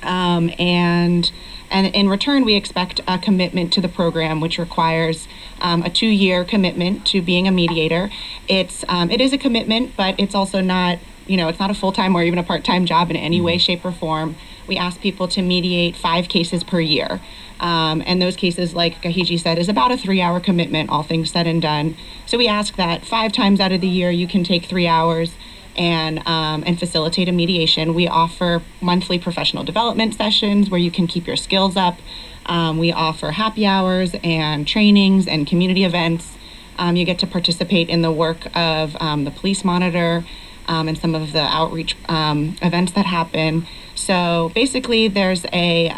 Um, 0.04 0.52
and 0.60 1.32
and 1.70 1.88
in 1.88 2.08
return, 2.08 2.46
we 2.46 2.56
expect 2.56 3.02
a 3.08 3.18
commitment 3.18 3.74
to 3.74 3.82
the 3.82 3.90
program, 3.90 4.40
which 4.40 4.58
requires 4.58 5.28
um, 5.60 5.84
a 5.84 5.90
two-year 5.90 6.46
commitment 6.46 7.06
to 7.08 7.22
being 7.22 7.48
a 7.48 7.52
mediator. 7.52 8.10
It's 8.48 8.86
um, 8.88 9.12
it 9.12 9.20
is 9.20 9.34
a 9.34 9.38
commitment, 9.38 9.96
but 9.98 10.16
it's 10.18 10.36
also 10.36 10.62
not 10.62 11.00
you 11.26 11.36
know 11.36 11.50
it's 11.50 11.60
not 11.60 11.70
a 11.70 11.74
full-time 11.74 12.16
or 12.16 12.24
even 12.24 12.40
a 12.40 12.44
part-time 12.44 12.86
job 12.86 13.10
in 13.10 13.18
any 13.18 13.42
way, 13.42 13.58
shape, 13.58 13.84
or 13.84 13.92
form. 13.92 14.36
We 14.66 14.78
ask 14.78 15.00
people 15.00 15.28
to 15.30 15.42
mediate 15.42 15.96
five 15.96 16.30
cases 16.30 16.64
per 16.64 16.80
year, 16.80 17.22
um, 17.60 18.02
and 18.06 18.22
those 18.22 18.36
cases, 18.36 18.74
like 18.74 19.02
Gahiji 19.02 19.40
said, 19.40 19.58
is 19.58 19.70
about 19.70 19.92
a 19.92 19.98
three-hour 19.98 20.40
commitment, 20.40 20.90
all 20.90 21.04
things 21.04 21.32
said 21.32 21.48
and 21.48 21.62
done. 21.62 21.98
So 22.26 22.38
we 22.38 22.48
ask 22.48 22.76
that 22.76 23.06
five 23.06 23.32
times 23.32 23.60
out 23.60 23.72
of 23.72 23.82
the 23.82 23.88
year 23.88 24.12
you 24.12 24.28
can 24.28 24.44
take 24.44 24.66
three 24.66 24.88
hours 24.88 25.34
and 25.78 26.20
um, 26.28 26.64
and 26.66 26.80
facilitate 26.80 27.30
a 27.30 27.32
mediation. 27.32 27.94
We 27.94 28.08
offer 28.08 28.62
monthly 28.82 29.20
professional 29.20 29.64
development 29.64 30.16
sessions 30.16 30.70
where 30.70 30.80
you 30.80 30.92
can 30.92 31.08
keep 31.08 31.28
your 31.28 31.36
skills 31.36 31.76
up. 31.76 32.00
Um, 32.46 32.78
we 32.78 32.92
offer 32.92 33.32
happy 33.32 33.66
hours 33.66 34.16
and 34.24 34.68
trainings 34.68 35.28
and 35.28 35.46
community 35.46 35.84
events. 35.84 36.38
Um, 36.78 36.96
you 36.96 37.06
get 37.06 37.20
to 37.20 37.28
participate 37.28 37.90
in 37.90 38.02
the 38.02 38.12
work 38.12 38.48
of 38.56 38.96
um, 39.02 39.26
the 39.26 39.32
police 39.32 39.64
monitor 39.64 40.24
um, 40.68 40.88
and 40.88 40.98
some 40.98 41.16
of 41.16 41.34
the 41.34 41.42
outreach 41.42 41.96
um, 42.08 42.56
events 42.62 42.92
that 42.94 43.06
happen. 43.06 43.66
So 43.96 44.52
basically, 44.54 45.08
there's 45.08 45.46
a 45.52 45.90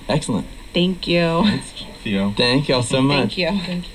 Excellent. 0.09 0.47
Thank 0.73 1.07
you. 1.07 1.61
Theo. 2.03 2.31
Thank 2.31 2.67
y'all 2.67 2.83
so 2.83 3.01
much. 3.01 3.35
Thank 3.35 3.37
you. 3.37 3.51
Thank 3.65 3.87
you. 3.87 3.93